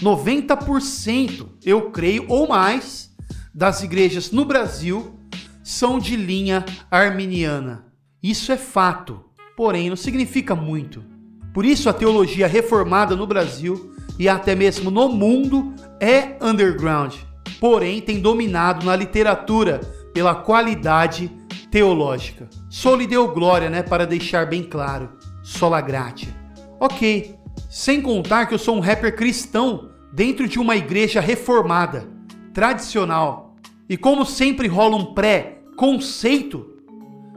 90%, 0.02 1.47
eu 1.64 1.90
creio, 1.90 2.26
ou 2.28 2.47
mais, 2.47 3.08
das 3.59 3.83
igrejas 3.83 4.31
no 4.31 4.45
Brasil 4.45 5.19
são 5.65 5.99
de 5.99 6.15
linha 6.15 6.65
arminiana. 6.88 7.87
Isso 8.23 8.53
é 8.53 8.57
fato, 8.57 9.25
porém 9.57 9.88
não 9.88 9.97
significa 9.97 10.55
muito. 10.55 11.03
Por 11.53 11.65
isso 11.65 11.88
a 11.88 11.93
teologia 11.93 12.47
reformada 12.47 13.17
no 13.17 13.27
Brasil 13.27 13.93
e 14.17 14.29
até 14.29 14.55
mesmo 14.55 14.93
no 14.93 15.09
mundo 15.09 15.75
é 16.00 16.37
underground, 16.41 17.17
porém 17.59 18.00
tem 18.00 18.21
dominado 18.21 18.87
na 18.87 18.95
literatura 18.95 19.81
pela 20.15 20.37
qualidade 20.37 21.29
teológica. 21.69 22.49
Só 22.71 22.95
lhe 22.95 23.09
deu 23.09 23.27
glória, 23.27 23.69
né, 23.69 23.83
para 23.83 24.07
deixar 24.07 24.47
bem 24.47 24.62
claro. 24.62 25.11
Sola 25.43 25.81
gratia. 25.81 26.33
Ok, 26.79 27.35
sem 27.69 28.00
contar 28.00 28.47
que 28.47 28.55
eu 28.55 28.59
sou 28.59 28.77
um 28.77 28.81
rapper 28.81 29.17
cristão 29.17 29.91
dentro 30.12 30.47
de 30.47 30.61
uma 30.61 30.77
igreja 30.77 31.21
reformada, 31.21 32.07
tradicional. 32.55 33.48
E 33.88 33.97
como 33.97 34.26
sempre 34.26 34.68
rola 34.68 34.97
um 34.97 35.14
pré-conceito, 35.14 36.66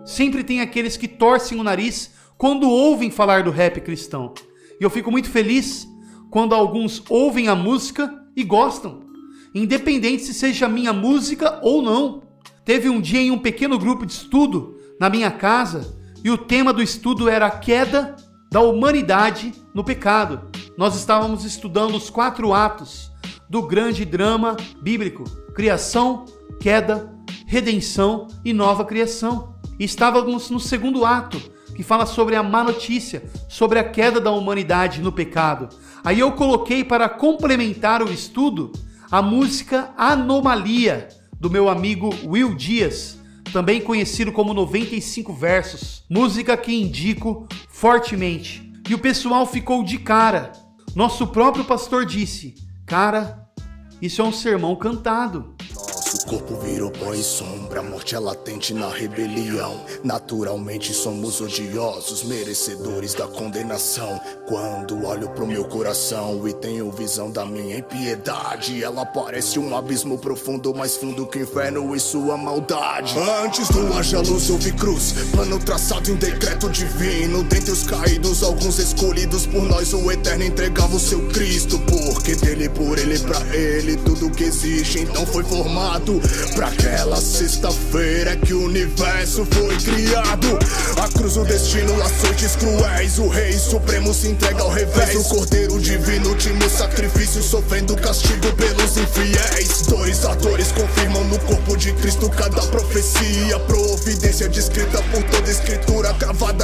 sempre 0.03 0.43
tem 0.43 0.59
aqueles 0.59 0.97
que 0.97 1.07
torcem 1.07 1.59
o 1.59 1.63
nariz 1.63 2.11
quando 2.37 2.69
ouvem 2.69 3.09
falar 3.09 3.43
do 3.43 3.51
rap 3.51 3.79
cristão. 3.79 4.33
E 4.79 4.83
eu 4.83 4.89
fico 4.89 5.11
muito 5.11 5.29
feliz 5.29 5.87
quando 6.29 6.53
alguns 6.53 7.03
ouvem 7.09 7.47
a 7.47 7.55
música 7.55 8.13
e 8.35 8.43
gostam, 8.43 9.01
independente 9.53 10.23
se 10.23 10.33
seja 10.33 10.67
minha 10.67 10.91
música 10.91 11.59
ou 11.61 11.81
não. 11.81 12.23
Teve 12.65 12.89
um 12.89 12.99
dia 12.99 13.21
em 13.21 13.31
um 13.31 13.39
pequeno 13.39 13.77
grupo 13.77 14.05
de 14.05 14.13
estudo 14.13 14.77
na 14.99 15.09
minha 15.09 15.31
casa 15.31 15.97
e 16.23 16.29
o 16.29 16.37
tema 16.37 16.73
do 16.73 16.81
estudo 16.81 17.29
era 17.29 17.47
a 17.47 17.51
queda 17.51 18.15
da 18.51 18.59
humanidade 18.59 19.53
no 19.73 19.81
pecado. 19.81 20.41
Nós 20.77 20.95
estávamos 20.95 21.45
estudando 21.45 21.95
os 21.95 22.09
quatro 22.09 22.53
atos 22.53 23.09
do 23.49 23.61
grande 23.61 24.03
drama 24.03 24.57
bíblico: 24.81 25.23
criação, 25.55 26.25
queda, 26.59 27.15
redenção 27.47 28.27
e 28.43 28.51
nova 28.51 28.83
criação. 28.83 29.55
E 29.79 29.85
estávamos 29.85 30.49
no 30.49 30.59
segundo 30.59 31.05
ato, 31.05 31.41
que 31.73 31.81
fala 31.81 32.05
sobre 32.05 32.35
a 32.35 32.43
má 32.43 32.63
notícia, 32.63 33.23
sobre 33.47 33.79
a 33.79 33.83
queda 33.83 34.19
da 34.19 34.31
humanidade 34.31 35.01
no 35.01 35.13
pecado. 35.13 35.69
Aí 36.03 36.19
eu 36.19 36.33
coloquei 36.33 36.83
para 36.83 37.07
complementar 37.07 38.03
o 38.03 38.11
estudo 38.11 38.71
a 39.09 39.21
música 39.21 39.91
Anomalia 39.97 41.09
do 41.39 41.49
meu 41.49 41.69
amigo 41.69 42.13
Will 42.23 42.53
Dias, 42.53 43.17
também 43.51 43.81
conhecido 43.81 44.31
como 44.31 44.53
95 44.53 45.33
Versos, 45.33 46.03
música 46.09 46.55
que 46.57 46.73
indico 46.73 47.47
fortemente. 47.69 48.71
E 48.89 48.93
o 48.93 48.99
pessoal 48.99 49.45
ficou 49.45 49.83
de 49.83 49.97
cara. 49.97 50.51
Nosso 50.95 51.27
próprio 51.27 51.63
pastor 51.63 52.05
disse: 52.05 52.55
Cara, 52.85 53.47
isso 54.01 54.21
é 54.21 54.25
um 54.25 54.33
sermão 54.33 54.75
cantado. 54.75 55.55
O 56.13 56.25
corpo 56.25 56.55
virou 56.57 56.91
pó 56.91 57.13
e 57.13 57.23
sombra, 57.23 57.79
a 57.79 57.83
morte 57.83 58.15
é 58.15 58.19
latente 58.19 58.73
na 58.73 58.89
rebelião. 58.89 59.79
Naturalmente 60.03 60.93
somos 60.93 61.39
odiosos, 61.39 62.23
merecedores 62.23 63.13
da 63.13 63.27
condenação. 63.27 64.19
Quando 64.45 65.05
olho 65.05 65.29
pro 65.29 65.47
meu 65.47 65.63
coração 65.63 66.45
e 66.47 66.53
tenho 66.53 66.91
visão 66.91 67.31
da 67.31 67.45
minha 67.45 67.77
impiedade, 67.77 68.83
ela 68.83 69.05
parece 69.05 69.57
um 69.57 69.75
abismo 69.75 70.17
profundo, 70.17 70.75
mais 70.75 70.97
fundo 70.97 71.25
que 71.27 71.39
o 71.39 71.43
inferno 71.43 71.95
e 71.95 71.99
sua 71.99 72.35
maldade. 72.35 73.15
Antes 73.45 73.69
do 73.69 73.93
haja 73.93 74.19
luz 74.19 74.49
houve 74.49 74.73
cruz, 74.73 75.13
plano 75.31 75.59
traçado 75.59 76.11
em 76.11 76.15
decreto 76.15 76.69
divino. 76.69 77.43
Dentre 77.43 77.71
os 77.71 77.83
caídos, 77.83 78.43
alguns 78.43 78.79
escolhidos 78.79 79.45
por 79.45 79.63
nós, 79.63 79.93
o 79.93 80.11
eterno 80.11 80.43
entregava 80.43 80.95
o 80.95 80.99
seu 80.99 81.25
Cristo. 81.29 81.79
Porque 81.79 82.35
dele, 82.35 82.67
por 82.67 82.97
ele, 82.97 83.17
pra 83.19 83.39
ele, 83.55 83.95
tudo 83.97 84.29
que 84.29 84.43
existe 84.43 84.99
então 84.99 85.25
foi 85.25 85.43
formado. 85.43 86.00
Pra 86.55 86.67
aquela 86.67 87.21
sexta-feira 87.21 88.35
que 88.35 88.53
o 88.53 88.65
universo 88.65 89.45
foi 89.51 89.77
criado. 89.77 90.57
A 90.97 91.07
cruz, 91.09 91.37
o 91.37 91.43
destino, 91.43 92.01
açoites 92.01 92.55
cruéis. 92.55 93.19
O 93.19 93.27
rei 93.27 93.53
supremo 93.53 94.13
se 94.13 94.29
entrega 94.29 94.63
ao 94.63 94.69
revés. 94.69 95.15
O 95.15 95.23
cordeiro 95.25 95.79
divino, 95.79 96.29
último 96.29 96.67
sacrifício, 96.69 97.43
sofrendo 97.43 97.95
castigo 97.97 98.51
pelos 98.53 98.97
infiéis. 98.97 99.83
Dois 99.87 100.25
atores 100.25 100.71
confirmam 100.71 101.23
no 101.25 101.37
corpo 101.39 101.77
de 101.77 101.93
Cristo 101.93 102.29
cada 102.29 102.61
profecia. 102.63 103.59
Providência 103.59 104.49
descrita 104.49 105.01
por 105.11 105.21
toda 105.23 105.51
escritura, 105.51 106.13
cravada 106.15 106.60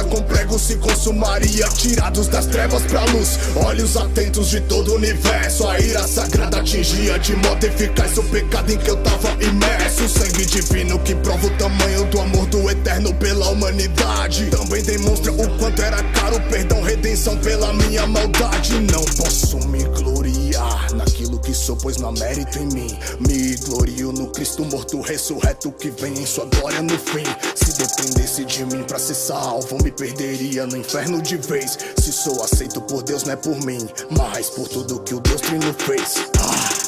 consumaria. 1.08 1.66
Tirados 1.68 2.28
das 2.28 2.46
trevas 2.46 2.82
pra 2.82 3.04
luz, 3.06 3.38
olhos 3.56 3.96
atentos 3.96 4.50
de 4.50 4.60
todo 4.60 4.92
o 4.92 4.96
universo. 4.96 5.66
A 5.66 5.78
ira 5.80 6.06
sagrada 6.06 6.58
atingia 6.58 7.18
de 7.18 7.34
modo 7.36 7.64
eficaz 7.64 8.18
o 8.18 8.22
pecado 8.24 8.72
em 8.72 8.76
que 8.76 8.90
eu 8.90 8.96
tava 8.98 9.30
imerso. 9.42 10.04
O 10.04 10.08
sangue 10.08 10.44
divino 10.44 10.98
que 11.00 11.14
prova 11.14 11.46
o 11.46 11.50
tamanho 11.50 12.04
do 12.06 12.20
amor 12.20 12.46
do 12.46 12.68
eterno 12.70 13.14
pela 13.14 13.48
humanidade. 13.48 14.46
Também 14.46 14.82
demonstra 14.82 15.32
o 15.32 15.58
quanto 15.58 15.82
era 15.82 16.02
caro 16.02 16.40
perdão, 16.50 16.82
redenção 16.82 17.36
pela 17.38 17.72
minha 17.72 18.06
maldade. 18.06 18.74
Não 18.80 19.04
posso 19.16 19.58
me 19.68 19.84
pois 21.82 21.96
não 21.96 22.08
há 22.08 22.12
mérito 22.12 22.58
em 22.58 22.66
mim. 22.66 22.98
Me 23.20 23.56
glorio 23.56 24.12
no 24.12 24.28
Cristo 24.28 24.64
morto, 24.64 25.00
ressurreto 25.00 25.70
que 25.72 25.90
vem 25.90 26.12
em 26.14 26.26
sua 26.26 26.44
glória 26.46 26.82
no 26.82 26.98
fim. 26.98 27.24
Se 27.54 27.76
dependesse 27.76 28.44
de 28.44 28.64
mim 28.64 28.82
pra 28.84 28.98
ser 28.98 29.14
salvo, 29.14 29.82
me 29.82 29.90
perderia 29.90 30.66
no 30.66 30.76
inferno 30.76 31.20
de 31.20 31.36
vez. 31.36 31.78
Se 31.98 32.12
sou 32.12 32.42
aceito 32.42 32.80
por 32.82 33.02
Deus, 33.02 33.24
não 33.24 33.32
é 33.32 33.36
por 33.36 33.56
mim, 33.64 33.88
mas 34.16 34.50
por 34.50 34.68
tudo 34.68 35.02
que 35.02 35.14
o 35.14 35.20
Deus 35.20 35.40
Trino 35.40 35.72
fez. 35.74 36.16
Ah. 36.38 36.78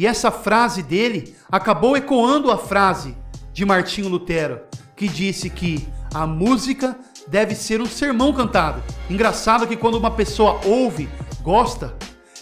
E 0.00 0.06
essa 0.06 0.30
frase 0.30 0.82
dele 0.82 1.36
acabou 1.52 1.94
ecoando 1.94 2.50
a 2.50 2.56
frase 2.56 3.14
de 3.52 3.66
Martinho 3.66 4.08
Lutero, 4.08 4.60
que 4.96 5.06
disse 5.06 5.50
que 5.50 5.86
a 6.14 6.26
música 6.26 6.98
deve 7.28 7.54
ser 7.54 7.80
um 7.80 7.86
sermão 7.86 8.32
cantado. 8.32 8.82
Engraçado 9.10 9.66
que 9.66 9.76
quando 9.76 9.96
uma 9.96 10.10
pessoa 10.10 10.58
ouve, 10.64 11.08
gosta, 11.42 11.94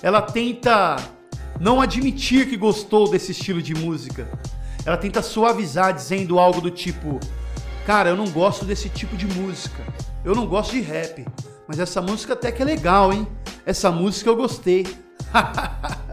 ela 0.03 0.21
tenta 0.21 0.97
não 1.59 1.81
admitir 1.81 2.49
que 2.49 2.57
gostou 2.57 3.11
desse 3.11 3.33
estilo 3.33 3.63
de 3.63 3.75
música. 3.75 4.29
Ela 4.85 4.97
tenta 4.97 5.23
suavizar 5.23 5.93
dizendo 5.93 6.39
algo 6.39 6.61
do 6.61 6.71
tipo: 6.71 7.19
"Cara, 7.87 8.11
eu 8.11 8.17
não 8.17 8.29
gosto 8.29 8.65
desse 8.65 8.89
tipo 8.89 9.17
de 9.17 9.27
música. 9.27 9.83
Eu 10.25 10.35
não 10.35 10.47
gosto 10.47 10.73
de 10.73 10.81
rap, 10.81 11.27
mas 11.67 11.79
essa 11.79 12.03
música 12.03 12.35
até 12.35 12.53
que 12.53 12.63
é 12.63 12.65
legal, 12.65 13.13
hein? 13.13 13.27
Essa 13.65 13.91
música 13.91 14.31
eu 14.31 14.37
gostei." 14.37 14.87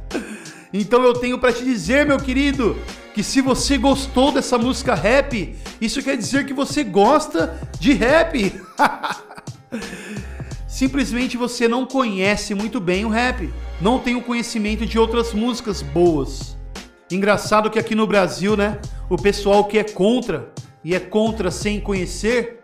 Então 0.78 1.04
eu 1.04 1.14
tenho 1.14 1.40
para 1.40 1.54
te 1.54 1.64
dizer, 1.64 2.06
meu 2.06 2.18
querido, 2.18 2.78
que 3.14 3.24
se 3.24 3.40
você 3.40 3.78
gostou 3.78 4.30
dessa 4.30 4.58
música 4.58 4.94
rap, 4.94 5.56
isso 5.80 6.04
quer 6.04 6.18
dizer 6.18 6.46
que 6.46 6.54
você 6.54 6.84
gosta 6.84 7.58
de 7.80 7.94
rap. 7.94 8.62
Simplesmente 10.76 11.38
você 11.38 11.70
não 11.70 11.86
conhece 11.86 12.54
muito 12.54 12.82
bem 12.82 13.06
o 13.06 13.10
rap, 13.10 13.50
não 13.80 13.98
tem 13.98 14.14
o 14.18 14.22
conhecimento 14.22 14.86
de 14.86 15.00
outras 15.00 15.32
músicas 15.32 15.82
boas. 15.82 16.58
Engraçado 17.10 17.70
que 17.70 17.80
aqui 17.80 17.96
no 17.96 18.06
Brasil, 18.06 18.58
né, 18.58 18.78
o 19.10 19.16
pessoal 19.16 19.64
que 19.64 19.78
é 19.78 19.86
contra 19.86 20.52
e 20.84 20.94
é 20.94 21.00
contra 21.00 21.50
sem 21.50 21.80
conhecer, 21.80 22.60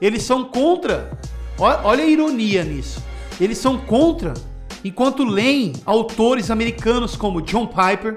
eles 0.00 0.22
são 0.22 0.42
contra. 0.42 1.10
Olha 1.58 2.02
a 2.02 2.06
ironia 2.06 2.64
nisso. 2.64 3.04
Eles 3.38 3.58
são 3.58 3.76
contra 3.76 4.32
enquanto 4.82 5.22
leem 5.22 5.74
autores 5.84 6.50
americanos 6.50 7.14
como 7.14 7.42
John 7.42 7.66
Piper, 7.66 8.14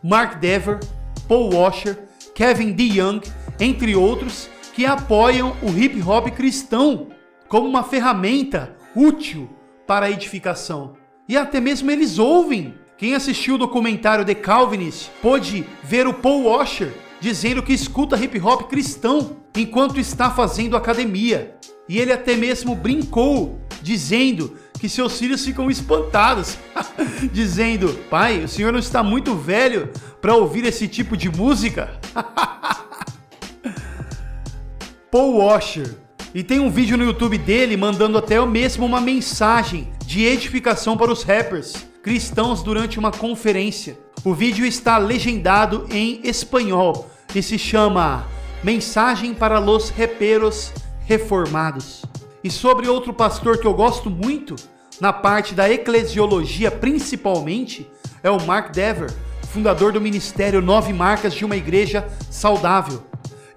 Mark 0.00 0.38
Dever, 0.38 0.78
Paul 1.26 1.52
Washer, 1.52 1.98
Kevin 2.36 2.70
DeYoung, 2.70 3.20
entre 3.58 3.96
outros, 3.96 4.48
que 4.72 4.86
apoiam 4.86 5.56
o 5.60 5.76
hip 5.76 6.00
hop 6.02 6.28
cristão 6.28 7.08
como 7.48 7.68
uma 7.68 7.82
ferramenta 7.82 8.76
útil 8.94 9.48
para 9.86 10.06
a 10.06 10.10
edificação. 10.10 10.94
E 11.28 11.36
até 11.36 11.60
mesmo 11.60 11.90
eles 11.90 12.18
ouvem. 12.18 12.74
Quem 12.96 13.14
assistiu 13.14 13.56
o 13.56 13.58
documentário 13.58 14.24
The 14.24 14.34
Calvinist 14.34 15.10
pôde 15.20 15.66
ver 15.82 16.06
o 16.06 16.14
Paul 16.14 16.44
Washer 16.44 16.94
dizendo 17.20 17.62
que 17.62 17.72
escuta 17.72 18.16
hip 18.16 18.38
hop 18.40 18.68
cristão 18.68 19.36
enquanto 19.54 19.98
está 19.98 20.30
fazendo 20.30 20.76
academia. 20.76 21.56
E 21.88 21.98
ele 21.98 22.12
até 22.12 22.36
mesmo 22.36 22.74
brincou, 22.74 23.60
dizendo 23.80 24.56
que 24.78 24.88
seus 24.88 25.18
filhos 25.18 25.44
ficam 25.44 25.70
espantados, 25.70 26.58
dizendo: 27.32 27.92
Pai, 28.10 28.44
o 28.44 28.48
senhor 28.48 28.72
não 28.72 28.80
está 28.80 29.02
muito 29.02 29.34
velho 29.34 29.90
para 30.20 30.34
ouvir 30.34 30.64
esse 30.64 30.88
tipo 30.88 31.16
de 31.16 31.30
música? 31.30 31.98
Paul 35.10 35.36
Washer. 35.36 36.05
E 36.34 36.42
tem 36.42 36.60
um 36.60 36.70
vídeo 36.70 36.96
no 36.96 37.04
YouTube 37.04 37.38
dele 37.38 37.76
mandando 37.76 38.18
até 38.18 38.44
mesmo 38.44 38.84
uma 38.84 39.00
mensagem 39.00 39.88
de 40.04 40.24
edificação 40.24 40.96
para 40.96 41.10
os 41.10 41.22
rappers 41.22 41.86
cristãos 42.02 42.62
durante 42.62 42.98
uma 42.98 43.10
conferência. 43.10 43.98
O 44.24 44.34
vídeo 44.34 44.64
está 44.64 44.98
legendado 44.98 45.86
em 45.90 46.20
espanhol 46.22 47.10
e 47.34 47.42
se 47.42 47.58
chama 47.58 48.26
Mensagem 48.62 49.34
para 49.34 49.58
los 49.58 49.90
Reperos 49.90 50.72
Reformados. 51.04 52.04
E 52.44 52.50
sobre 52.50 52.88
outro 52.88 53.12
pastor 53.12 53.58
que 53.58 53.66
eu 53.66 53.74
gosto 53.74 54.08
muito, 54.08 54.54
na 55.00 55.12
parte 55.12 55.54
da 55.54 55.70
eclesiologia 55.70 56.70
principalmente, 56.70 57.90
é 58.22 58.30
o 58.30 58.40
Mark 58.46 58.72
Dever, 58.72 59.12
fundador 59.50 59.92
do 59.92 60.00
ministério 60.00 60.60
Nove 60.60 60.92
Marcas 60.92 61.34
de 61.34 61.44
uma 61.44 61.56
Igreja 61.56 62.06
Saudável. 62.30 63.02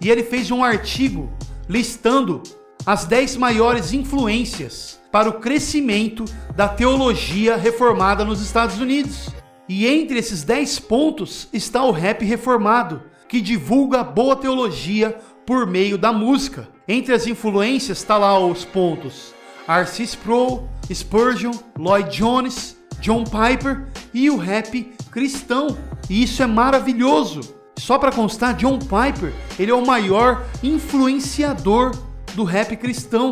E 0.01 0.09
ele 0.09 0.23
fez 0.23 0.49
um 0.49 0.63
artigo 0.63 1.29
listando 1.67 2.41
as 2.89 3.05
10 3.05 3.37
maiores 3.37 3.93
influências 3.93 4.99
para 5.11 5.29
o 5.29 5.33
crescimento 5.33 6.25
da 6.55 6.67
teologia 6.67 7.55
reformada 7.55 8.25
nos 8.25 8.41
Estados 8.41 8.79
Unidos. 8.79 9.29
E 9.67 9.85
entre 9.85 10.17
esses 10.17 10.41
10 10.43 10.79
pontos 10.79 11.47
está 11.53 11.83
o 11.83 11.91
rap 11.91 12.25
reformado, 12.25 13.03
que 13.27 13.41
divulga 13.41 14.03
boa 14.03 14.35
teologia 14.35 15.15
por 15.45 15.67
meio 15.67 15.99
da 15.99 16.11
música. 16.11 16.67
Entre 16.87 17.13
as 17.13 17.27
influências 17.27 17.99
está 17.99 18.17
lá 18.17 18.39
os 18.39 18.65
pontos 18.65 19.35
R.C. 19.67 20.01
Sproul, 20.01 20.67
Spurgeon, 20.91 21.51
Lloyd 21.77 22.09
Jones, 22.09 22.75
John 22.99 23.23
Piper 23.23 23.85
e 24.11 24.31
o 24.31 24.37
rap 24.37 24.91
cristão. 25.11 25.77
E 26.09 26.23
isso 26.23 26.41
é 26.41 26.47
maravilhoso. 26.47 27.41
Só 27.77 27.99
para 27.99 28.11
constar, 28.11 28.55
John 28.55 28.79
Piper, 28.79 29.31
ele 29.59 29.69
é 29.69 29.75
o 29.75 29.85
maior 29.85 30.43
influenciador 30.63 32.08
do 32.39 32.45
rap 32.45 32.73
cristão. 32.77 33.31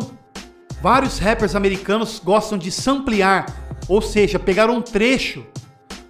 Vários 0.82 1.18
rappers 1.18 1.56
americanos 1.56 2.20
gostam 2.22 2.58
de 2.58 2.70
samplear, 2.70 3.46
ou 3.88 4.02
seja, 4.02 4.38
pegar 4.38 4.68
um 4.68 4.82
trecho 4.82 5.46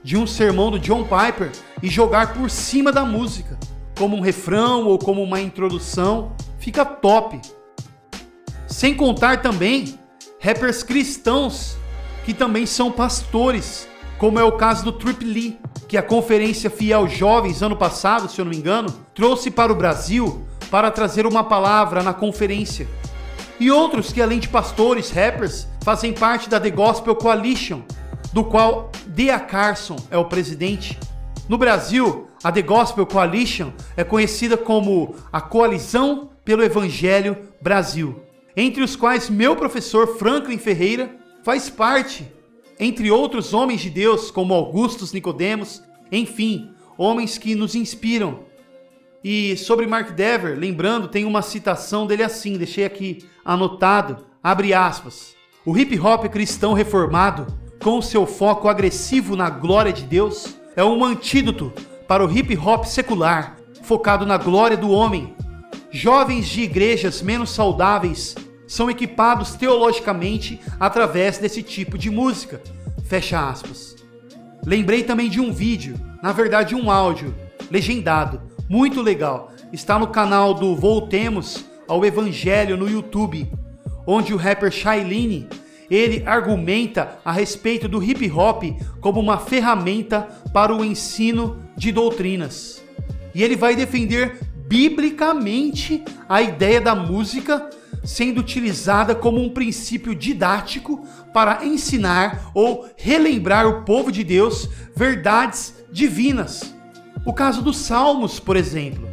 de 0.03 0.17
um 0.17 0.27
sermão 0.27 0.69
do 0.69 0.81
John 0.81 1.05
Piper 1.05 1.53
e 1.81 1.89
jogar 1.89 2.35
por 2.35 2.51
cima 2.51 2.91
da 2.91 3.05
música, 3.05 3.57
como 3.97 4.17
um 4.17 4.21
refrão 4.21 4.85
ou 4.85 4.99
como 4.99 5.23
uma 5.23 5.41
introdução. 5.41 6.33
Fica 6.59 6.85
top. 6.85 7.41
Sem 8.67 8.97
contar 8.97 9.43
também 9.43 9.97
rappers 10.41 10.83
cristãos 10.83 11.77
que 12.25 12.35
também 12.35 12.67
são 12.67 12.91
pastores, 12.91 13.87
como 14.19 14.41
é 14.41 14.45
o 14.45 14.57
caso 14.57 14.85
do 14.85 14.91
Trip 14.91 15.25
Lee, 15.25 15.61
que 15.87 15.97
a 15.97 16.03
Conferência 16.03 16.69
Fiel 16.69 17.07
Jovens 17.07 17.63
ano 17.63 17.77
passado, 17.77 18.29
se 18.29 18.41
eu 18.41 18.45
não 18.45 18.51
me 18.51 18.59
engano, 18.59 18.93
trouxe 19.15 19.53
para 19.53 19.73
o 19.73 19.77
Brasil 19.77 20.45
para 20.71 20.91
trazer 20.91 21.27
uma 21.27 21.45
palavra 21.45 22.03
na 22.03 22.13
conferência. 22.15 22.89
E 23.59 23.71
outros 23.71 24.13
que 24.13 24.23
além 24.23 24.39
de 24.39 24.49
pastores, 24.49 25.11
rappers, 25.11 25.67
fazem 25.83 26.13
parte 26.13 26.49
da 26.49 26.61
The 26.61 26.71
Gospel 26.71 27.17
Coalition, 27.17 27.83
do 28.33 28.45
qual 28.45 28.93
Dea 29.07 29.41
Carson 29.41 29.97
é 30.11 30.19
o 30.19 30.27
presidente. 30.27 30.99
No 31.49 31.59
Brasil, 31.59 32.29
a 32.45 32.53
The 32.53 32.63
Gospel 32.63 33.07
Coalition 33.07 33.73
é 33.97 34.05
conhecida 34.05 34.57
como 34.57 35.17
a 35.33 35.41
Coalizão 35.41 36.31
pelo 36.45 36.63
Evangelho 36.63 37.37
Brasil 37.61 38.29
entre 38.59 38.83
os 38.83 38.97
quais 38.97 39.31
meu 39.31 39.55
professor 39.55 40.19
Franklin 40.19 40.59
Ferreira 40.59 41.15
faz 41.45 41.71
parte. 41.71 42.27
entre 42.81 43.11
outros 43.11 43.53
homens 43.53 43.81
de 43.81 43.91
Deus, 43.91 44.31
como 44.31 44.55
Augustus 44.55 45.13
Nicodemos, 45.13 45.83
enfim, 46.13 46.71
homens 46.97 47.37
que 47.37 47.57
nos 47.57 47.75
inspiram. 47.75 48.45
E 49.23 49.57
sobre 49.57 49.87
Mark 49.87 50.13
Dever, 50.13 50.57
lembrando, 50.57 51.09
tem 51.09 51.25
uma 51.25 51.43
citação 51.43 52.07
dele 52.07 52.23
assim, 52.23 52.57
deixei 52.57 52.85
aqui 52.85 53.25
anotado, 53.45 54.19
abre 54.43 54.73
aspas. 54.73 55.35
O 55.67 55.77
hip 55.77 55.99
hop 55.99 56.27
cristão 56.27 56.73
reformado, 56.73 57.47
com 57.83 58.01
seu 58.01 58.27
foco 58.27 58.69
agressivo 58.69 59.35
na 59.35 59.51
glória 59.51 59.93
de 59.93 60.05
Deus, 60.05 60.57
é 60.77 60.85
um 60.85 61.05
antídoto 61.05 61.73
para 62.07 62.25
o 62.25 62.31
hip 62.31 62.57
hop 62.57 62.85
secular, 62.85 63.57
focado 63.83 64.25
na 64.25 64.37
glória 64.37 64.77
do 64.77 64.91
homem. 64.91 65.35
Jovens 65.91 66.47
de 66.49 66.63
igrejas 66.63 67.21
menos 67.21 67.51
saudáveis 67.51 68.37
são 68.67 68.89
equipados 68.89 69.57
teologicamente 69.57 70.61
através 70.79 71.39
desse 71.39 71.63
tipo 71.63 71.99
de 71.99 72.09
música. 72.09 72.63
Fecha 73.05 73.49
aspas. 73.49 73.97
Lembrei 74.65 75.03
também 75.03 75.29
de 75.29 75.41
um 75.41 75.53
vídeo, 75.53 75.99
na 76.23 76.31
verdade 76.31 76.75
um 76.75 76.91
áudio, 76.91 77.35
legendado, 77.71 78.43
muito 78.69 79.01
legal. 79.01 79.53
Está 79.73 79.99
no 79.99 80.09
canal 80.09 80.55
do 80.55 80.77
Voltemos 80.77 81.65
ao 81.87 82.05
Evangelho 82.05 82.77
no 82.77 82.89
YouTube, 82.89 83.51
onde 84.07 84.35
o 84.35 84.37
rapper 84.37 84.71
Shailene 84.71 85.49
ele 85.91 86.23
argumenta 86.27 87.19
a 87.25 87.33
respeito 87.33 87.89
do 87.89 88.03
hip 88.03 88.31
hop 88.31 88.65
como 89.01 89.21
uma 89.21 89.39
ferramenta 89.39 90.29
para 90.53 90.75
o 90.75 90.85
ensino 90.85 91.63
de 91.77 91.91
doutrinas. 91.91 92.83
E 93.35 93.43
ele 93.43 93.57
vai 93.57 93.75
defender 93.75 94.39
biblicamente 94.67 96.05
a 96.29 96.43
ideia 96.43 96.81
da 96.81 96.95
música 96.95 97.71
sendo 98.05 98.41
utilizada 98.41 99.15
como 99.15 99.41
um 99.41 99.51
princípio 99.51 100.15
didático 100.15 101.07
para 101.33 101.65
ensinar 101.65 102.51
ou 102.55 102.89
relembrar 102.97 103.67
o 103.67 103.85
povo 103.85 104.13
de 104.13 104.23
Deus 104.23 104.69
verdades 104.95 105.75
divinas. 105.91 106.75
O 107.29 107.33
caso 107.35 107.61
dos 107.61 107.77
Salmos, 107.77 108.41
por 108.41 108.57
exemplo. 108.57 109.07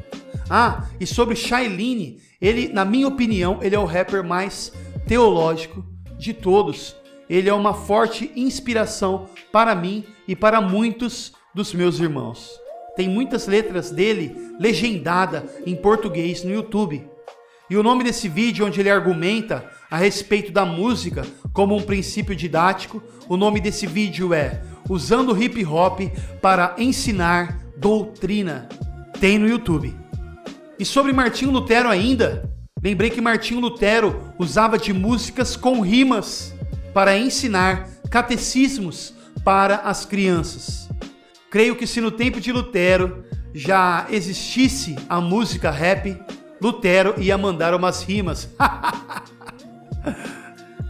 Ah, 0.50 0.86
e 1.02 1.06
sobre 1.06 1.36
Shailene, 1.36 2.22
ele, 2.40 2.70
na 2.70 2.86
minha 2.86 3.10
opinião, 3.10 3.60
ele 3.62 3.76
é 3.76 3.80
o 3.80 3.84
rapper 3.84 4.24
mais 4.24 4.72
teológico 5.06 5.86
de 6.18 6.34
todos. 6.34 6.96
Ele 7.30 7.50
é 7.50 7.54
uma 7.54 7.74
forte 7.74 8.32
inspiração 8.34 9.28
para 9.52 9.76
mim 9.76 10.06
e 10.26 10.34
para 10.34 10.62
muitos 10.62 11.34
dos 11.54 11.74
meus 11.74 12.00
irmãos. 12.00 12.50
Tem 12.96 13.10
muitas 13.10 13.48
letras 13.48 13.92
dele 13.92 14.34
legendada 14.58 15.46
em 15.66 15.76
português 15.76 16.42
no 16.42 16.54
YouTube. 16.54 17.06
E 17.70 17.76
o 17.76 17.84
nome 17.84 18.06
desse 18.06 18.30
vídeo 18.30 18.66
onde 18.66 18.80
ele 18.80 18.90
argumenta 18.90 19.70
a 19.92 19.98
respeito 19.98 20.54
da 20.54 20.64
música 20.64 21.26
como 21.52 21.76
um 21.76 21.82
princípio 21.82 22.34
didático, 22.34 23.04
o 23.28 23.36
nome 23.36 23.60
desse 23.60 23.86
vídeo 23.86 24.34
é 24.34 24.62
Usando 24.90 25.38
Hip 25.38 25.66
Hop 25.66 26.00
para 26.42 26.76
ensinar 26.78 27.65
doutrina. 27.78 28.68
Tem 29.20 29.38
no 29.38 29.48
YouTube. 29.48 29.96
E 30.78 30.86
sobre 30.86 31.14
Martinho 31.14 31.52
Lutero 31.52 31.90
ainda, 31.90 32.50
lembrei 32.84 33.10
que 33.10 33.22
Martinho 33.22 33.62
Lutero 33.62 34.34
usava 34.38 34.78
de 34.78 34.92
músicas 34.92 35.56
com 35.56 35.82
rimas 35.82 36.54
para 36.94 37.18
ensinar 37.18 37.90
catecismos 38.10 39.14
para 39.44 39.78
as 39.78 40.06
crianças. 40.06 40.90
Creio 41.50 41.76
que 41.76 41.88
se 41.88 42.02
no 42.02 42.12
tempo 42.12 42.42
de 42.42 42.52
Lutero 42.52 43.24
já 43.54 44.06
existisse 44.10 44.96
a 45.08 45.22
música 45.22 45.72
rap, 45.72 46.20
Lutero 46.62 47.16
ia 47.18 47.38
mandar 47.38 47.74
umas 47.74 48.04
rimas. 48.04 48.50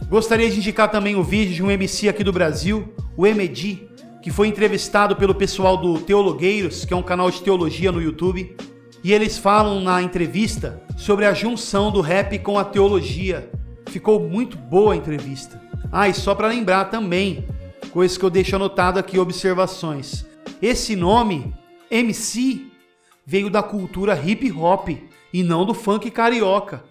Gostaria 0.08 0.50
de 0.50 0.58
indicar 0.58 0.90
também 0.90 1.14
o 1.16 1.22
vídeo 1.22 1.54
de 1.54 1.62
um 1.62 1.70
MC 1.70 2.08
aqui 2.08 2.24
do 2.24 2.32
Brasil, 2.32 2.92
o 3.16 3.26
Emedi, 3.26 3.88
que 4.26 4.32
foi 4.32 4.48
entrevistado 4.48 5.14
pelo 5.14 5.36
pessoal 5.36 5.76
do 5.76 6.00
Teologueiros, 6.00 6.84
que 6.84 6.92
é 6.92 6.96
um 6.96 7.02
canal 7.02 7.30
de 7.30 7.40
teologia 7.40 7.92
no 7.92 8.02
YouTube. 8.02 8.56
E 9.04 9.12
eles 9.12 9.38
falam 9.38 9.80
na 9.80 10.02
entrevista 10.02 10.82
sobre 10.96 11.26
a 11.26 11.32
junção 11.32 11.92
do 11.92 12.00
rap 12.00 12.36
com 12.40 12.58
a 12.58 12.64
teologia. 12.64 13.48
Ficou 13.86 14.18
muito 14.18 14.56
boa 14.56 14.94
a 14.94 14.96
entrevista. 14.96 15.62
Ah, 15.92 16.08
e 16.08 16.12
só 16.12 16.34
para 16.34 16.48
lembrar 16.48 16.86
também, 16.86 17.46
coisas 17.92 18.18
que 18.18 18.24
eu 18.24 18.28
deixo 18.28 18.56
anotado 18.56 18.98
aqui, 18.98 19.16
observações. 19.16 20.26
Esse 20.60 20.96
nome, 20.96 21.54
MC, 21.88 22.66
veio 23.24 23.48
da 23.48 23.62
cultura 23.62 24.20
hip 24.20 24.50
hop 24.50 24.88
e 25.32 25.44
não 25.44 25.64
do 25.64 25.72
funk 25.72 26.10
carioca. 26.10 26.82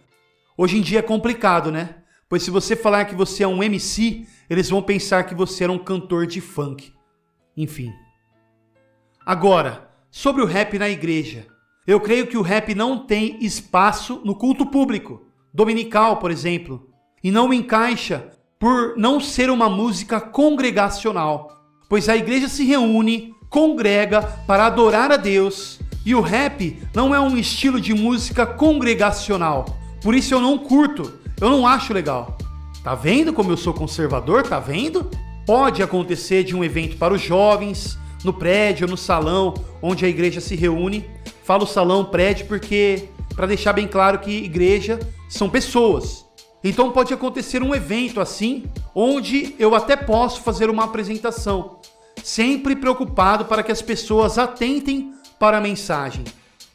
Hoje 0.58 0.78
em 0.78 0.82
dia 0.82 1.00
é 1.00 1.02
complicado, 1.02 1.70
né? 1.70 1.96
Pois 2.30 2.44
se 2.44 2.50
você 2.50 2.78
falar 2.78 3.04
que 3.04 3.14
você 3.14 3.44
é 3.44 3.48
um 3.48 3.62
MC, 3.62 4.26
eles 4.50 4.70
vão 4.70 4.82
pensar 4.82 5.26
que 5.26 5.36
você 5.36 5.66
era 5.66 5.74
um 5.74 5.78
cantor 5.78 6.26
de 6.26 6.40
funk. 6.40 6.95
Enfim. 7.58 7.92
Agora, 9.26 9.90
sobre 10.16 10.42
o 10.42 10.46
rap 10.46 10.80
na 10.80 10.88
igreja. 10.88 11.46
Eu 11.86 12.00
creio 12.00 12.26
que 12.26 12.38
o 12.38 12.42
rap 12.42 12.74
não 12.74 13.06
tem 13.06 13.38
espaço 13.44 14.22
no 14.24 14.34
culto 14.34 14.66
público, 14.66 15.24
dominical, 15.54 16.18
por 16.18 16.32
exemplo, 16.32 16.90
e 17.22 17.30
não 17.30 17.54
encaixa 17.54 18.30
por 18.58 18.98
não 18.98 19.20
ser 19.20 19.50
uma 19.50 19.70
música 19.70 20.22
congregacional, 20.22 21.62
pois 21.90 22.08
a 22.08 22.16
igreja 22.16 22.48
se 22.48 22.64
reúne, 22.64 23.36
congrega 23.50 24.22
para 24.48 24.66
adorar 24.66 25.12
a 25.12 25.18
Deus, 25.18 25.80
e 26.06 26.16
o 26.16 26.22
rap 26.22 26.82
não 26.94 27.14
é 27.14 27.20
um 27.20 27.38
estilo 27.38 27.80
de 27.80 27.94
música 27.94 28.46
congregacional. 28.46 29.66
Por 30.02 30.16
isso 30.16 30.34
eu 30.34 30.40
não 30.40 30.58
curto, 30.58 31.20
eu 31.42 31.50
não 31.50 31.68
acho 31.68 31.94
legal. 31.94 32.38
Tá 32.84 32.96
vendo 32.96 33.34
como 33.34 33.52
eu 33.52 33.58
sou 33.58 33.74
conservador? 33.74 34.44
Tá 34.44 34.60
vendo? 34.60 35.10
Pode 35.46 35.84
acontecer 35.84 36.44
de 36.44 36.56
um 36.56 36.64
evento 36.64 36.98
para 36.98 37.14
os 37.14 37.22
jovens, 37.22 37.98
no 38.24 38.34
prédio, 38.34 38.88
no 38.88 38.98
salão 38.98 39.54
onde 39.82 40.06
a 40.06 40.10
igreja 40.10 40.42
se 40.42 40.56
reúne. 40.56 41.06
Falo 41.44 41.66
salão, 41.66 42.06
prédio 42.06 42.48
porque 42.48 43.10
para 43.36 43.48
deixar 43.48 43.74
bem 43.74 43.88
claro 43.88 44.20
que 44.20 44.32
igreja 44.32 45.00
são 45.30 45.50
pessoas. 45.50 46.26
Então 46.64 46.92
pode 46.92 47.14
acontecer 47.14 47.62
um 47.62 47.76
evento 47.76 48.20
assim, 48.20 48.64
onde 48.96 49.56
eu 49.60 49.76
até 49.76 49.96
posso 49.96 50.42
fazer 50.42 50.70
uma 50.70 50.86
apresentação, 50.86 51.80
sempre 52.24 52.76
preocupado 52.76 53.46
para 53.46 53.62
que 53.62 53.72
as 53.72 53.84
pessoas 53.84 54.40
atentem 54.40 55.14
para 55.38 55.58
a 55.58 55.62
mensagem. 55.62 56.24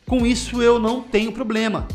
Com 0.06 0.24
isso 0.24 0.62
eu 0.62 0.78
não 0.78 1.00
tenho 1.00 1.32
problema. 1.32 1.88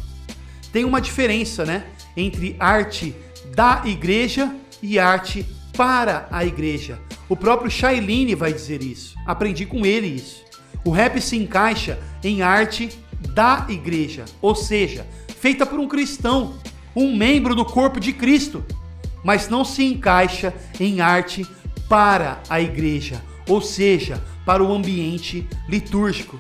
Tem 0.74 0.84
uma 0.84 1.00
diferença, 1.00 1.64
né? 1.64 1.86
entre 2.16 2.56
arte 2.60 3.16
da 3.54 3.84
igreja 3.86 4.54
e 4.82 4.98
arte 5.00 5.46
para 5.76 6.28
a 6.32 6.46
igreja. 6.46 7.00
O 7.28 7.36
próprio 7.36 7.70
Shailene 7.70 8.36
vai 8.36 8.54
dizer 8.54 8.82
isso. 8.82 9.16
Aprendi 9.26 9.66
com 9.66 9.86
ele 9.86 10.08
isso. 10.08 10.44
O 10.84 10.92
rap 10.92 11.20
se 11.20 11.36
encaixa 11.36 12.00
em 12.24 12.42
arte 12.42 12.90
da 13.34 13.66
igreja, 13.70 14.26
ou 14.42 14.54
seja, 14.54 15.06
feita 15.40 15.66
por 15.66 15.80
um 15.80 15.88
cristão, 15.88 16.56
um 16.96 17.16
membro 17.16 17.56
do 17.56 17.66
corpo 17.66 18.00
de 18.00 18.14
Cristo, 18.14 18.64
mas 19.24 19.50
não 19.50 19.66
se 19.66 19.84
encaixa 19.84 20.54
em 20.80 21.02
arte 21.02 21.46
para 21.90 22.42
a 22.50 22.62
igreja, 22.62 23.22
ou 23.48 23.62
seja, 23.62 24.22
para 24.46 24.64
o 24.64 24.72
ambiente 24.72 25.48
litúrgico. 25.68 26.40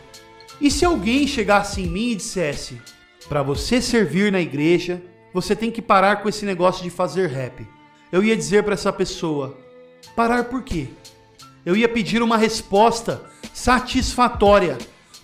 E 0.61 0.69
se 0.69 0.85
alguém 0.85 1.27
chegasse 1.27 1.81
em 1.81 1.87
mim 1.87 2.11
e 2.11 2.15
dissesse: 2.15 2.79
para 3.27 3.41
você 3.41 3.81
servir 3.81 4.31
na 4.31 4.39
igreja, 4.39 5.01
você 5.33 5.55
tem 5.55 5.71
que 5.71 5.81
parar 5.81 6.17
com 6.17 6.29
esse 6.29 6.45
negócio 6.45 6.83
de 6.83 6.89
fazer 6.89 7.27
rap. 7.27 7.67
Eu 8.15 8.23
ia 8.23 8.37
dizer 8.37 8.63
para 8.63 8.75
essa 8.75 8.93
pessoa: 8.93 9.57
parar 10.15 10.45
por 10.45 10.63
quê? 10.63 10.87
Eu 11.65 11.75
ia 11.75 11.89
pedir 11.89 12.23
uma 12.23 12.37
resposta 12.37 13.21
satisfatória, 13.53 14.77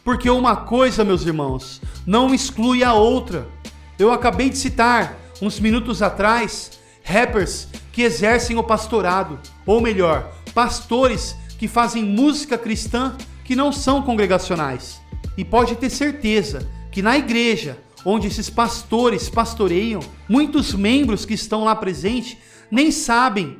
porque 0.03 0.29
uma 0.29 0.57
coisa, 0.57 1.05
meus 1.05 1.25
irmãos, 1.25 1.81
não 2.05 2.33
exclui 2.33 2.83
a 2.83 2.93
outra. 2.93 3.47
Eu 3.97 4.11
acabei 4.11 4.49
de 4.49 4.57
citar, 4.57 5.17
uns 5.41 5.57
minutos 5.57 6.01
atrás, 6.01 6.81
rappers 7.01 7.69
que 7.93 8.01
exercem 8.01 8.57
o 8.57 8.63
pastorado, 8.63 9.39
ou 9.65 9.79
melhor, 9.79 10.29
pastores 10.53 11.33
que 11.57 11.69
fazem 11.69 12.03
música 12.03 12.57
cristã 12.57 13.15
que 13.45 13.55
não 13.55 13.71
são 13.71 14.01
congregacionais. 14.01 14.99
E 15.37 15.45
pode 15.45 15.77
ter 15.77 15.89
certeza 15.89 16.69
que 16.91 17.01
na 17.01 17.17
igreja 17.17 17.77
onde 18.03 18.27
esses 18.27 18.49
pastores 18.49 19.29
pastoreiam, 19.29 20.01
muitos 20.27 20.73
membros 20.73 21.23
que 21.23 21.35
estão 21.35 21.63
lá 21.63 21.73
presentes 21.73 22.37
nem 22.71 22.89
sabem 22.89 23.59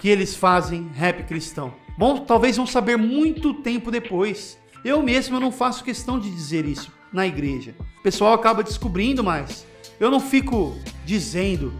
que 0.00 0.08
eles 0.08 0.34
fazem 0.34 0.90
rap 0.94 1.22
cristão. 1.24 1.74
Bom, 1.98 2.18
talvez 2.18 2.56
vão 2.56 2.66
saber 2.66 2.96
muito 2.96 3.54
tempo 3.54 3.90
depois. 3.90 4.58
Eu 4.84 5.02
mesmo 5.02 5.36
eu 5.36 5.40
não 5.40 5.52
faço 5.52 5.84
questão 5.84 6.18
de 6.18 6.30
dizer 6.30 6.64
isso 6.64 6.92
na 7.12 7.26
igreja. 7.26 7.74
O 7.98 8.02
pessoal 8.02 8.32
acaba 8.32 8.62
descobrindo, 8.62 9.22
mas 9.22 9.66
eu 10.00 10.10
não 10.10 10.20
fico 10.20 10.76
dizendo. 11.04 11.72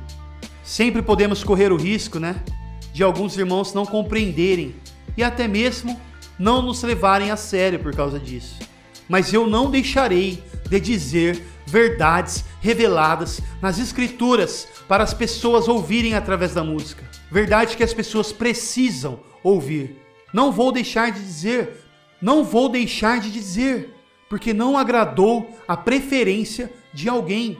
Sempre 0.62 1.00
podemos 1.00 1.44
correr 1.44 1.72
o 1.72 1.76
risco, 1.76 2.18
né, 2.18 2.42
de 2.92 3.02
alguns 3.02 3.36
irmãos 3.36 3.72
não 3.72 3.86
compreenderem 3.86 4.74
e 5.16 5.22
até 5.22 5.46
mesmo 5.46 5.98
não 6.38 6.60
nos 6.60 6.82
levarem 6.82 7.30
a 7.30 7.36
sério 7.36 7.78
por 7.78 7.94
causa 7.94 8.18
disso. 8.18 8.58
Mas 9.08 9.32
eu 9.32 9.46
não 9.46 9.70
deixarei 9.70 10.42
de 10.68 10.80
dizer 10.80 11.42
verdades 11.66 12.44
reveladas 12.60 13.40
nas 13.60 13.78
Escrituras 13.78 14.68
para 14.88 15.02
as 15.02 15.12
pessoas 15.12 15.68
ouvirem 15.68 16.14
através 16.14 16.54
da 16.54 16.62
música. 16.62 17.04
Verdade 17.30 17.76
que 17.76 17.82
as 17.82 17.92
pessoas 17.92 18.32
precisam 18.32 19.20
ouvir. 19.42 20.00
Não 20.32 20.52
vou 20.52 20.70
deixar 20.70 21.10
de 21.10 21.20
dizer, 21.20 21.84
não 22.22 22.44
vou 22.44 22.68
deixar 22.68 23.20
de 23.20 23.30
dizer, 23.30 23.94
porque 24.28 24.54
não 24.54 24.78
agradou 24.78 25.50
a 25.66 25.76
preferência 25.76 26.72
de 26.94 27.08
alguém. 27.08 27.58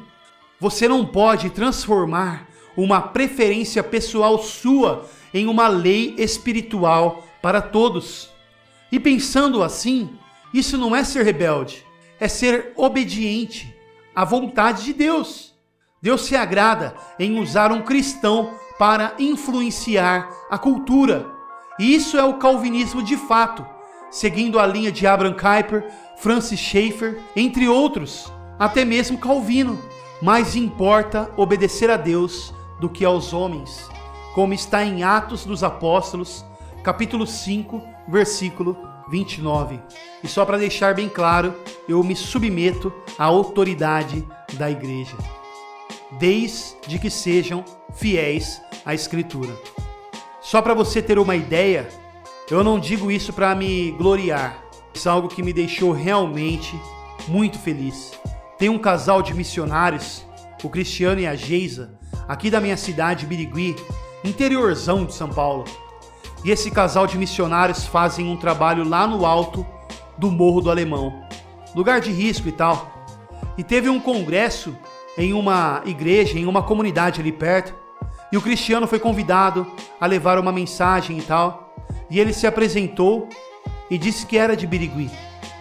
Você 0.60 0.88
não 0.88 1.04
pode 1.04 1.50
transformar 1.50 2.48
uma 2.76 3.00
preferência 3.00 3.82
pessoal 3.82 4.38
sua 4.38 5.06
em 5.34 5.46
uma 5.46 5.68
lei 5.68 6.14
espiritual 6.16 7.26
para 7.42 7.60
todos. 7.60 8.30
E 8.90 9.00
pensando 9.00 9.62
assim, 9.62 10.10
isso 10.54 10.78
não 10.78 10.94
é 10.94 11.02
ser 11.02 11.24
rebelde, 11.24 11.84
é 12.20 12.28
ser 12.28 12.72
obediente 12.76 13.75
à 14.16 14.24
vontade 14.24 14.82
de 14.82 14.94
Deus. 14.94 15.54
Deus 16.00 16.22
se 16.22 16.34
agrada 16.34 16.94
em 17.18 17.38
usar 17.38 17.70
um 17.70 17.82
cristão 17.82 18.54
para 18.78 19.14
influenciar 19.18 20.30
a 20.50 20.56
cultura. 20.56 21.26
E 21.78 21.94
isso 21.94 22.16
é 22.16 22.24
o 22.24 22.38
calvinismo 22.38 23.02
de 23.02 23.16
fato, 23.16 23.66
seguindo 24.10 24.58
a 24.58 24.66
linha 24.66 24.90
de 24.90 25.06
Abraham 25.06 25.34
Kuyper, 25.34 25.86
Francis 26.16 26.58
Schaeffer, 26.58 27.20
entre 27.36 27.68
outros, 27.68 28.32
até 28.58 28.84
mesmo 28.84 29.18
Calvino. 29.18 29.78
Mais 30.22 30.56
importa 30.56 31.30
obedecer 31.36 31.90
a 31.90 31.98
Deus 31.98 32.54
do 32.80 32.88
que 32.88 33.04
aos 33.04 33.34
homens, 33.34 33.90
como 34.34 34.54
está 34.54 34.82
em 34.82 35.02
Atos 35.02 35.44
dos 35.44 35.62
Apóstolos, 35.62 36.42
capítulo 36.82 37.26
5, 37.26 37.82
versículo 38.08 38.95
29. 39.08 39.80
E 40.22 40.28
só 40.28 40.44
para 40.44 40.58
deixar 40.58 40.94
bem 40.94 41.08
claro, 41.08 41.54
eu 41.88 42.02
me 42.02 42.16
submeto 42.16 42.92
à 43.18 43.24
autoridade 43.24 44.26
da 44.54 44.70
igreja, 44.70 45.16
desde 46.18 46.98
que 46.98 47.10
sejam 47.10 47.64
fiéis 47.94 48.60
à 48.84 48.94
Escritura. 48.94 49.54
Só 50.40 50.62
para 50.62 50.74
você 50.74 51.02
ter 51.02 51.18
uma 51.18 51.34
ideia, 51.34 51.88
eu 52.50 52.62
não 52.62 52.78
digo 52.78 53.10
isso 53.10 53.32
para 53.32 53.54
me 53.54 53.90
gloriar, 53.92 54.62
isso 54.94 55.08
é 55.08 55.12
algo 55.12 55.28
que 55.28 55.42
me 55.42 55.52
deixou 55.52 55.92
realmente 55.92 56.78
muito 57.28 57.58
feliz. 57.58 58.12
Tem 58.58 58.68
um 58.68 58.78
casal 58.78 59.22
de 59.22 59.34
missionários, 59.34 60.24
o 60.62 60.70
Cristiano 60.70 61.20
e 61.20 61.26
a 61.26 61.34
Geisa, 61.34 61.98
aqui 62.26 62.50
da 62.50 62.60
minha 62.60 62.76
cidade, 62.76 63.26
Birigui, 63.26 63.76
interiorzão 64.24 65.04
de 65.04 65.14
São 65.14 65.28
Paulo. 65.28 65.64
E 66.44 66.50
esse 66.50 66.70
casal 66.70 67.06
de 67.06 67.18
missionários 67.18 67.86
fazem 67.86 68.28
um 68.28 68.36
trabalho 68.36 68.88
lá 68.88 69.06
no 69.06 69.26
alto 69.26 69.66
do 70.16 70.30
Morro 70.30 70.60
do 70.60 70.70
Alemão, 70.70 71.22
lugar 71.74 72.00
de 72.00 72.10
risco 72.10 72.48
e 72.48 72.52
tal. 72.52 72.90
E 73.58 73.64
teve 73.64 73.88
um 73.88 74.00
congresso 74.00 74.76
em 75.16 75.32
uma 75.32 75.82
igreja, 75.84 76.38
em 76.38 76.46
uma 76.46 76.62
comunidade 76.62 77.20
ali 77.20 77.32
perto, 77.32 77.74
e 78.30 78.36
o 78.36 78.42
Cristiano 78.42 78.86
foi 78.86 78.98
convidado 78.98 79.66
a 80.00 80.06
levar 80.06 80.38
uma 80.38 80.52
mensagem 80.52 81.18
e 81.18 81.22
tal. 81.22 81.74
E 82.10 82.18
ele 82.20 82.32
se 82.32 82.46
apresentou 82.46 83.28
e 83.90 83.96
disse 83.96 84.26
que 84.26 84.36
era 84.36 84.56
de 84.56 84.66
Birigui. 84.66 85.10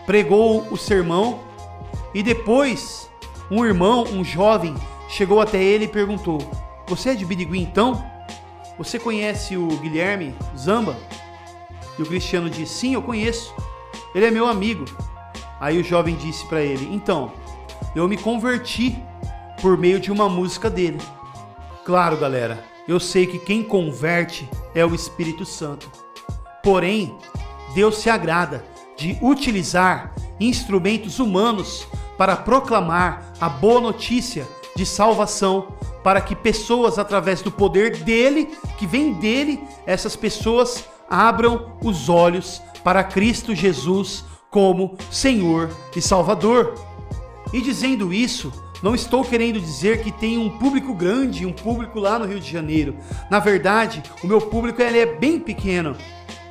Pregou 0.06 0.68
o 0.70 0.78
sermão 0.78 1.40
e 2.14 2.22
depois 2.22 3.10
um 3.50 3.64
irmão, 3.64 4.04
um 4.12 4.24
jovem, 4.24 4.76
chegou 5.10 5.40
até 5.40 5.62
ele 5.62 5.86
e 5.86 5.90
perguntou: 5.90 6.40
Você 6.88 7.12
é 7.12 7.16
de 7.16 7.26
Birigui 7.26 7.60
então? 7.60 8.04
Você 8.78 9.00
conhece 9.00 9.56
o 9.56 9.68
Guilherme 9.78 10.36
Zamba? 10.58 10.98
E 11.98 12.02
o 12.02 12.06
Cristiano 12.06 12.50
disse: 12.50 12.74
Sim, 12.74 12.94
eu 12.94 13.02
conheço. 13.02 13.54
Ele 14.14 14.26
é 14.26 14.32
meu 14.32 14.48
amigo. 14.48 14.86
Aí 15.60 15.80
o 15.80 15.84
jovem 15.84 16.16
disse 16.16 16.46
para 16.48 16.62
ele: 16.62 16.94
Então, 16.94 17.32
eu 17.96 18.08
me 18.08 18.18
converti 18.18 19.02
por 19.62 19.78
meio 19.78 20.00
de 20.00 20.12
uma 20.12 20.28
música 20.28 20.70
dele. 20.70 21.00
Claro, 21.86 22.18
galera, 22.18 22.66
eu 22.88 23.00
sei 23.00 23.26
que 23.26 23.40
quem 23.40 23.64
converte 23.64 24.50
é 24.74 24.86
o 24.86 24.94
Espírito 24.94 25.46
Santo. 25.46 25.90
Porém, 26.64 27.18
Deus 27.74 27.98
se 27.98 28.10
agrada 28.10 28.66
de 28.98 29.18
utilizar 29.22 30.14
instrumentos 30.40 31.20
humanos 31.20 31.88
para 32.18 32.36
proclamar 32.36 33.34
a 33.40 33.48
boa 33.48 33.80
notícia 33.80 34.48
de 34.76 34.86
salvação, 34.86 35.76
para 36.06 36.22
que 36.22 36.36
pessoas, 36.36 37.00
através 37.00 37.42
do 37.42 37.50
poder 37.50 37.98
dele, 38.04 38.52
que 38.78 38.86
vem 38.86 39.14
dele, 39.14 39.60
essas 39.88 40.16
pessoas 40.16 40.86
abram 41.10 41.80
os 41.84 42.10
olhos 42.10 42.62
para 42.84 43.04
Cristo 43.04 43.56
Jesus 43.56 44.24
como 44.52 44.96
Senhor 45.10 45.68
e 45.96 46.00
Salvador. 46.00 46.76
E 47.52 47.60
dizendo 47.60 48.14
isso, 48.14 48.54
não 48.84 48.94
estou 48.94 49.24
querendo 49.24 49.60
dizer 49.60 50.04
que 50.04 50.12
tem 50.12 50.38
um 50.38 50.60
público 50.60 50.94
grande, 50.94 51.44
um 51.44 51.52
público 51.52 52.00
lá 52.00 52.20
no 52.20 52.26
Rio 52.26 52.40
de 52.40 52.52
Janeiro. 52.52 52.96
Na 53.32 53.40
verdade, 53.40 54.04
o 54.24 54.28
meu 54.28 54.40
público 54.40 54.84
ele 54.84 55.00
é 55.00 55.08
bem 55.08 55.40
pequeno. 55.40 55.96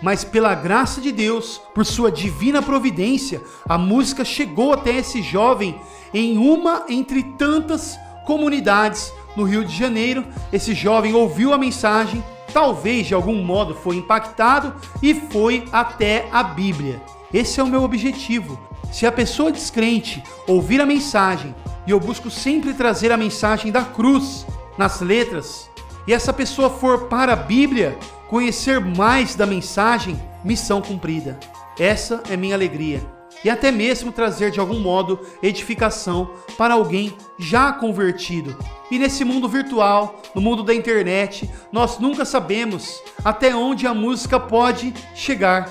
Mas 0.03 0.25
pela 0.25 0.53
graça 0.57 1.01
de 1.01 1.13
Deus, 1.13 1.61
por 1.73 1.87
sua 1.87 2.11
divina 2.11 2.61
providência, 2.61 3.41
a 3.69 3.79
música 3.79 4.25
chegou 4.25 4.73
até 4.73 4.97
esse 4.97 5.23
jovem 5.23 5.81
em 6.13 6.37
uma 6.39 6.87
entre 6.89 7.23
tantas 7.39 7.97
comunidades 8.27 9.13
no 9.37 9.45
Rio 9.45 9.65
de 9.65 9.77
Janeiro. 9.77 10.25
Esse 10.53 10.75
jovem 10.75 11.15
ouviu 11.15 11.53
a 11.53 11.59
mensagem, 11.59 12.23
talvez 12.53 13.07
de 13.07 13.15
algum 13.15 13.43
modo 13.43 13.75
foi 13.75 13.97
impactado 13.97 14.75
e 15.03 15.15
foi 15.15 15.65
até 15.73 16.29
a 16.33 16.43
Bíblia. 16.43 17.01
Esse 17.33 17.61
é 17.61 17.63
o 17.63 17.69
meu 17.69 17.83
objetivo. 17.83 18.59
Se 18.93 19.07
a 19.07 19.13
pessoa 19.13 19.51
descrente 19.51 20.23
ouvir 20.47 20.81
a 20.81 20.87
mensagem, 20.87 21.55
e 21.87 21.91
eu 21.91 22.01
busco 22.01 22.31
sempre 22.31 22.73
trazer 22.73 23.11
a 23.13 23.17
mensagem 23.17 23.73
da 23.73 23.83
cruz 23.83 24.47
nas 24.79 25.01
letras, 25.01 25.69
e 26.07 26.13
essa 26.13 26.33
pessoa 26.33 26.71
for 26.71 27.07
para 27.07 27.33
a 27.33 27.37
Bíblia 27.37 27.99
conhecer 28.29 28.81
mais 28.81 29.35
da 29.35 29.47
mensagem, 29.47 30.21
missão 30.45 30.81
cumprida. 30.81 31.39
Essa 31.79 32.23
é 32.31 32.37
minha 32.37 32.55
alegria 32.55 33.03
e 33.45 33.51
até 33.51 33.71
mesmo 33.71 34.11
trazer 34.11 34.51
de 34.51 34.59
algum 34.59 34.81
modo 34.81 35.21
edificação 35.43 36.31
para 36.57 36.75
alguém 36.75 37.15
já 37.39 37.73
convertido. 37.73 38.57
E 38.91 38.99
nesse 38.99 39.25
mundo 39.25 39.49
virtual, 39.49 40.21
no 40.35 40.41
mundo 40.41 40.63
da 40.63 40.75
internet, 40.75 41.49
nós 41.73 41.99
nunca 41.99 42.25
sabemos 42.25 43.03
até 43.25 43.55
onde 43.55 43.87
a 43.87 43.95
música 43.95 44.39
pode 44.39 44.93
chegar, 45.15 45.71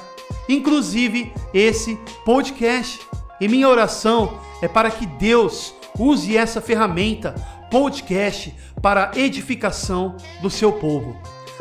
inclusive 0.50 1.32
esse 1.54 1.98
podcast. 2.26 3.00
E 3.40 3.48
minha 3.48 3.70
oração 3.70 4.40
é 4.62 4.68
para 4.68 4.90
que 4.90 5.06
Deus 5.06 5.74
use 5.98 6.36
essa 6.36 6.60
ferramenta, 6.60 7.36
podcast, 7.70 8.54
para 8.82 9.12
a 9.14 9.20
edificação 9.20 10.16
do 10.42 10.50
seu 10.50 10.72
povo. 10.72 11.16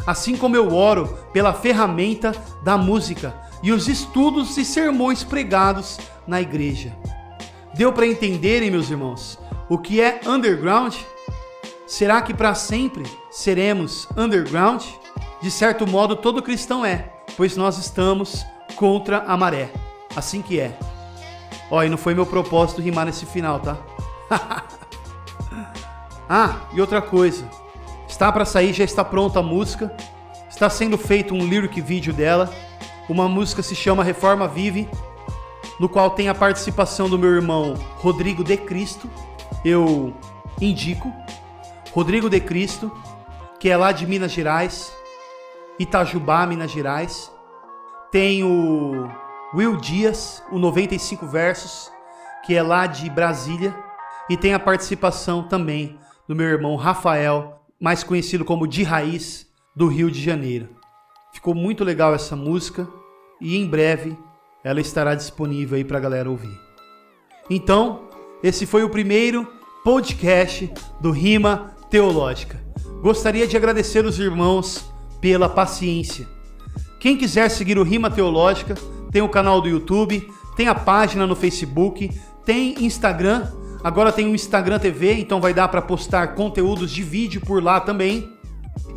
Assim 0.06 0.36
como 0.36 0.56
eu 0.56 0.74
oro 0.74 1.06
pela 1.32 1.52
ferramenta 1.52 2.32
da 2.64 2.76
música 2.76 3.34
e 3.62 3.70
os 3.70 3.88
estudos 3.88 4.56
e 4.56 4.64
sermões 4.64 5.22
pregados 5.22 5.98
na 6.26 6.40
igreja. 6.40 6.92
Deu 7.74 7.92
para 7.92 8.06
entenderem, 8.06 8.70
meus 8.70 8.90
irmãos, 8.90 9.38
o 9.68 9.78
que 9.78 10.00
é 10.00 10.20
underground? 10.26 10.94
Será 11.86 12.22
que 12.22 12.32
para 12.32 12.54
sempre 12.54 13.04
seremos 13.30 14.08
underground? 14.16 14.82
De 15.40 15.50
certo 15.50 15.86
modo, 15.86 16.14
todo 16.16 16.42
cristão 16.42 16.84
é, 16.86 17.10
pois 17.36 17.56
nós 17.56 17.76
estamos 17.78 18.46
contra 18.76 19.18
a 19.26 19.36
maré. 19.36 19.70
Assim 20.14 20.40
que 20.42 20.60
é. 20.60 20.78
Ó, 21.70 21.82
e 21.82 21.88
não 21.88 21.96
foi 21.96 22.14
meu 22.14 22.26
propósito 22.26 22.80
rimar 22.80 23.06
nesse 23.06 23.26
final, 23.26 23.58
tá? 23.58 23.78
ah, 26.28 26.60
e 26.72 26.80
outra 26.80 27.02
coisa. 27.02 27.48
Está 28.06 28.30
para 28.30 28.44
sair, 28.44 28.72
já 28.72 28.84
está 28.84 29.04
pronta 29.04 29.40
a 29.40 29.42
música. 29.42 29.94
Está 30.48 30.68
sendo 30.68 30.96
feito 30.96 31.34
um 31.34 31.44
lyric 31.44 31.80
vídeo 31.80 32.12
dela. 32.12 32.52
Uma 33.08 33.28
música 33.28 33.62
se 33.62 33.74
chama 33.74 34.04
Reforma 34.04 34.46
Vive, 34.46 34.88
no 35.80 35.88
qual 35.88 36.10
tem 36.10 36.28
a 36.28 36.34
participação 36.34 37.08
do 37.08 37.18
meu 37.18 37.30
irmão 37.30 37.74
Rodrigo 37.96 38.44
de 38.44 38.56
Cristo. 38.56 39.10
Eu 39.64 40.14
indico 40.60 41.12
Rodrigo 41.92 42.30
de 42.30 42.40
Cristo, 42.40 42.90
que 43.60 43.68
é 43.68 43.76
lá 43.76 43.92
de 43.92 44.06
Minas 44.06 44.32
Gerais, 44.32 44.90
Itajubá, 45.78 46.46
Minas 46.46 46.70
Gerais. 46.70 47.30
Tem 48.10 48.42
o 48.42 49.10
Will 49.54 49.76
Dias, 49.76 50.42
o 50.50 50.58
95 50.58 51.26
versos, 51.26 51.92
que 52.46 52.54
é 52.54 52.62
lá 52.62 52.86
de 52.86 53.10
Brasília, 53.10 53.76
e 54.30 54.38
tem 54.38 54.54
a 54.54 54.58
participação 54.58 55.42
também 55.42 55.98
do 56.26 56.34
meu 56.34 56.46
irmão 56.46 56.76
Rafael, 56.76 57.62
mais 57.78 58.02
conhecido 58.02 58.42
como 58.42 58.66
de 58.66 58.82
Raiz, 58.82 59.46
do 59.76 59.86
Rio 59.86 60.10
de 60.10 60.20
Janeiro. 60.20 60.70
Ficou 61.34 61.54
muito 61.54 61.84
legal 61.84 62.14
essa 62.14 62.34
música 62.34 62.88
e 63.38 63.58
em 63.58 63.68
breve 63.68 64.16
ela 64.64 64.80
estará 64.80 65.14
disponível 65.14 65.76
aí 65.76 65.84
para 65.84 65.98
a 65.98 66.00
galera 66.00 66.30
ouvir. 66.30 66.58
Então, 67.50 68.08
esse 68.42 68.64
foi 68.64 68.82
o 68.82 68.88
primeiro 68.88 69.46
podcast 69.84 70.72
do 70.98 71.10
Rima 71.10 71.76
Teológica. 71.92 72.58
Gostaria 73.02 73.46
de 73.46 73.54
agradecer 73.54 74.06
os 74.06 74.18
irmãos 74.18 74.82
pela 75.20 75.46
paciência. 75.46 76.26
Quem 76.98 77.18
quiser 77.18 77.50
seguir 77.50 77.76
o 77.76 77.82
Rima 77.82 78.10
Teológica, 78.10 78.74
tem 79.10 79.20
o 79.20 79.28
canal 79.28 79.60
do 79.60 79.68
YouTube, 79.68 80.26
tem 80.56 80.68
a 80.68 80.74
página 80.74 81.26
no 81.26 81.36
Facebook, 81.36 82.10
tem 82.46 82.82
Instagram. 82.82 83.46
Agora 83.84 84.10
tem 84.10 84.26
o 84.26 84.34
Instagram 84.34 84.78
TV, 84.78 85.20
então 85.20 85.38
vai 85.38 85.52
dar 85.52 85.68
para 85.68 85.82
postar 85.82 86.28
conteúdos 86.28 86.90
de 86.90 87.02
vídeo 87.02 87.42
por 87.42 87.62
lá 87.62 87.78
também. 87.78 88.26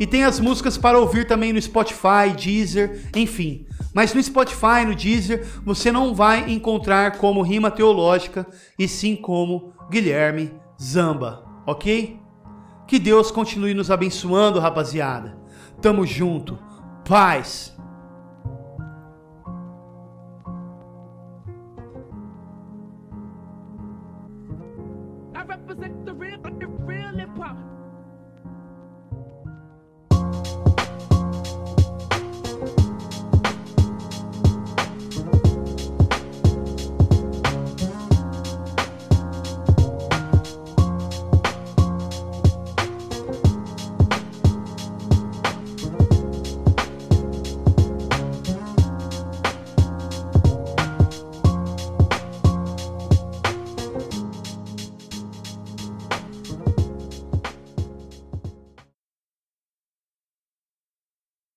E 0.00 0.06
tem 0.06 0.24
as 0.24 0.40
músicas 0.40 0.78
para 0.78 0.98
ouvir 0.98 1.26
também 1.26 1.52
no 1.52 1.60
Spotify, 1.60 2.32
Deezer, 2.34 3.10
enfim. 3.14 3.66
Mas 3.92 4.14
no 4.14 4.22
Spotify, 4.22 4.86
no 4.86 4.94
Deezer, 4.94 5.46
você 5.66 5.92
não 5.92 6.14
vai 6.14 6.50
encontrar 6.50 7.18
como 7.18 7.42
rima 7.42 7.70
teológica 7.70 8.46
e 8.78 8.88
sim 8.88 9.14
como 9.14 9.74
Guilherme 9.90 10.50
Zamba, 10.80 11.44
ok? 11.66 12.24
Que 12.86 12.98
Deus 12.98 13.30
continue 13.30 13.74
nos 13.74 13.90
abençoando, 13.90 14.60
rapaziada. 14.60 15.36
Tamo 15.82 16.06
junto. 16.06 16.58
Paz. 17.04 17.75